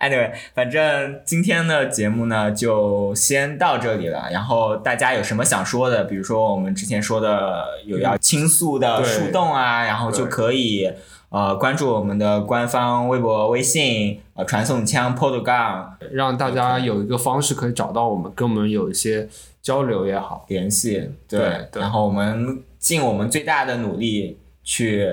[0.00, 4.28] Anyway，反正今天的节目呢就先到这里了。
[4.32, 10.90] 然后大家有什么想说的，比如说我们之前说的有要倾诉的树洞啊，然后就可以
[11.32, 19.26] 呃关注我们的官方微博、微信呃传送枪 Pod 杠让大家有一个方式可以找到我们，跟我们有一些
[19.62, 20.44] 交流也好。
[20.48, 25.08] 联系，对对然后我们尽我们最大的努力去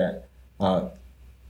[0.58, 0.90] 呃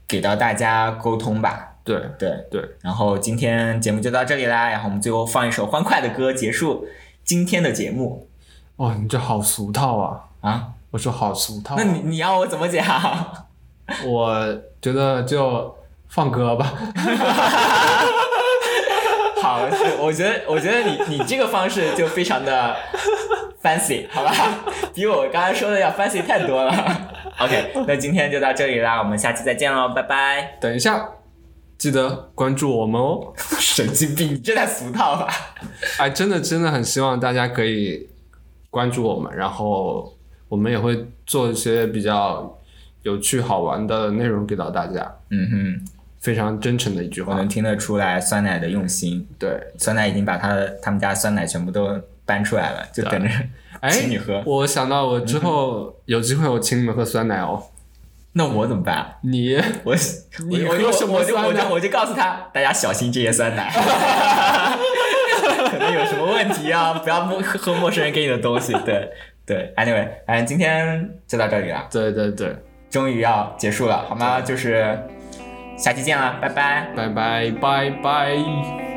[0.07, 1.75] 给到大家沟通吧。
[1.83, 6.87] 对对对，然后今天节目就到这里啦，然后我们最后放一首欢快的歌结束
[7.25, 8.27] 今天的节目
[8.77, 10.29] 哦，你这好俗套啊！
[10.41, 10.69] 啊。
[10.91, 11.83] 我说好俗套、啊。
[11.83, 12.85] 那你你要我怎么讲？
[14.07, 15.75] 我觉得就
[16.07, 16.73] 放歌吧。
[19.41, 22.75] 好，是我觉得我觉得你你这个方式就非常的
[23.63, 24.31] fancy，好吧？
[24.93, 26.71] 比我刚才说的要 fancy 太多了。
[27.39, 30.57] OK，那今天就到这里啦，我们下期再见喽，拜拜。
[30.61, 31.09] 等一下，
[31.77, 33.33] 记得关注我们哦。
[33.57, 35.33] 神经病，你这太俗套了吧？
[35.97, 38.07] 哎，真的真的很希望大家可以
[38.69, 40.13] 关注我们，然后
[40.49, 42.59] 我们也会做一些比较
[43.03, 45.15] 有趣好玩的内容给到大家。
[45.29, 45.85] 嗯哼，
[46.19, 49.27] 非常真诚的一句话我能，听得出来酸奶的用心。
[49.39, 53.29] 对，酸奶已经把他的他们家酸奶全部都搬出来了，就等着
[53.79, 54.41] 哎请你喝。
[54.45, 57.63] 我想到我之后有机会我请你们喝酸奶哦。
[58.33, 59.15] 那我怎么办？
[59.23, 59.93] 你 我
[60.47, 63.69] 你我我喝什么我就我就我就告诉他，大家小心这些酸奶，
[65.69, 68.71] 可能有什么问题啊，不要陌喝陌生人给你的东西。
[68.85, 69.11] 对
[69.45, 72.55] 对，anyway，嗯，今天就到这里了，对对对，
[72.91, 74.41] 终于要结束了，好吗？
[74.41, 74.99] 就是
[75.77, 76.87] 下期见了，拜拜。
[76.95, 78.90] 拜拜拜拜。